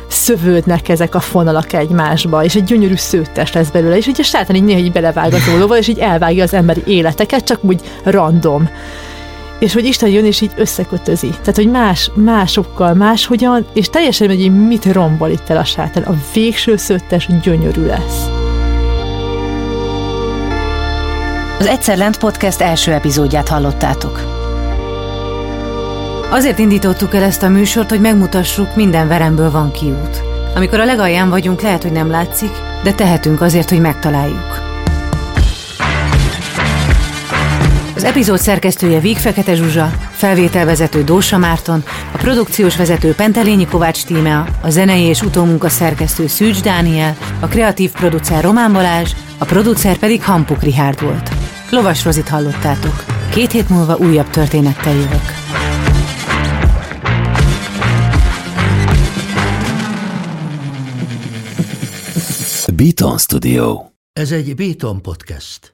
szövődnek 0.09 0.89
ezek 0.89 1.15
a 1.15 1.21
fonalak 1.21 1.73
egymásba, 1.73 2.45
és 2.45 2.55
egy 2.55 2.65
gyönyörű 2.65 2.97
szőttes 2.97 3.53
lesz 3.53 3.71
belőle, 3.71 3.97
és 3.97 4.07
így 4.07 4.21
a 4.21 4.25
sátán 4.25 4.57
így 4.57 4.65
néha 4.65 4.79
így 4.79 4.93
belevág 4.93 5.33
az 5.33 5.49
ólóval, 5.55 5.79
és 5.79 5.89
így 5.89 5.99
elvágja 5.99 6.43
az 6.43 6.55
emberi 6.55 6.83
életeket, 6.87 7.45
csak 7.45 7.65
úgy 7.65 7.81
random 8.05 8.69
és 9.61 9.73
hogy 9.73 9.85
Isten 9.85 10.09
jön 10.09 10.25
és 10.25 10.41
így 10.41 10.53
összekötözi. 10.57 11.29
Tehát, 11.29 11.57
hogy 11.57 11.71
más, 11.71 12.11
másokkal, 12.15 12.95
máshogyan, 12.95 13.67
és 13.75 13.89
teljesen 13.89 14.29
hogy 14.29 14.67
mit 14.67 14.85
rombol 14.85 15.29
itt 15.29 15.49
el 15.49 15.57
a 15.57 15.65
sátán. 15.65 16.03
A 16.03 16.15
végső 16.33 16.77
szöttes 16.77 17.29
gyönyörű 17.43 17.87
lesz. 17.87 18.27
Az 21.59 21.67
Egyszer 21.67 21.97
Lent 21.97 22.19
Podcast 22.19 22.61
első 22.61 22.93
epizódját 22.93 23.49
hallottátok. 23.49 24.39
Azért 26.31 26.59
indítottuk 26.59 27.15
el 27.15 27.23
ezt 27.23 27.43
a 27.43 27.49
műsort, 27.49 27.91
hogy 27.91 28.01
megmutassuk, 28.01 28.77
minden 28.77 29.09
veremből 29.09 29.51
van 29.51 29.71
kiút. 29.71 30.23
Amikor 30.55 30.81
a 30.81 30.85
legalján 30.85 31.31
vagyunk, 31.31 31.61
lehet, 31.61 31.83
hogy 31.83 31.93
nem 31.93 32.11
látszik, 32.11 32.51
de 32.83 32.93
tehetünk 32.93 33.41
azért, 33.41 33.71
hogy 33.71 33.81
megtaláljuk. 33.81 34.70
Az 38.01 38.07
epizód 38.07 38.39
szerkesztője 38.39 39.01
Víg 39.01 39.17
Fekete 39.17 39.55
Zsuzsa, 39.55 39.93
felvételvezető 40.11 41.05
Dósa 41.05 41.39
Márton, 41.39 41.85
a 42.13 42.17
produkciós 42.17 42.77
vezető 42.77 43.15
Pentelényi 43.15 43.67
Kovács 43.67 44.05
Tímea, 44.05 44.47
a 44.63 44.71
zenei 44.71 45.03
és 45.03 45.23
utómunka 45.23 45.69
szerkesztő 45.69 46.27
Szűcs 46.27 46.63
Dániel, 46.63 47.17
a 47.41 47.47
kreatív 47.47 47.91
producer 47.91 48.43
Román 48.43 48.73
Balázs, 48.73 49.13
a 49.39 49.45
producer 49.45 49.97
pedig 49.97 50.23
Hampuk 50.23 50.63
Rihárd 50.63 51.03
volt. 51.03 51.31
Lovas 51.71 52.05
Rozit 52.05 52.29
hallottátok. 52.29 53.05
Két 53.31 53.51
hét 53.51 53.69
múlva 53.69 53.97
újabb 53.97 54.31
történettel 54.31 54.95
jövök. 54.95 55.25
Beaton 62.75 63.19
Studio. 63.19 63.85
Ez 64.13 64.33
egy 64.33 64.55
Beaton 64.55 65.03
podcast. 65.03 65.73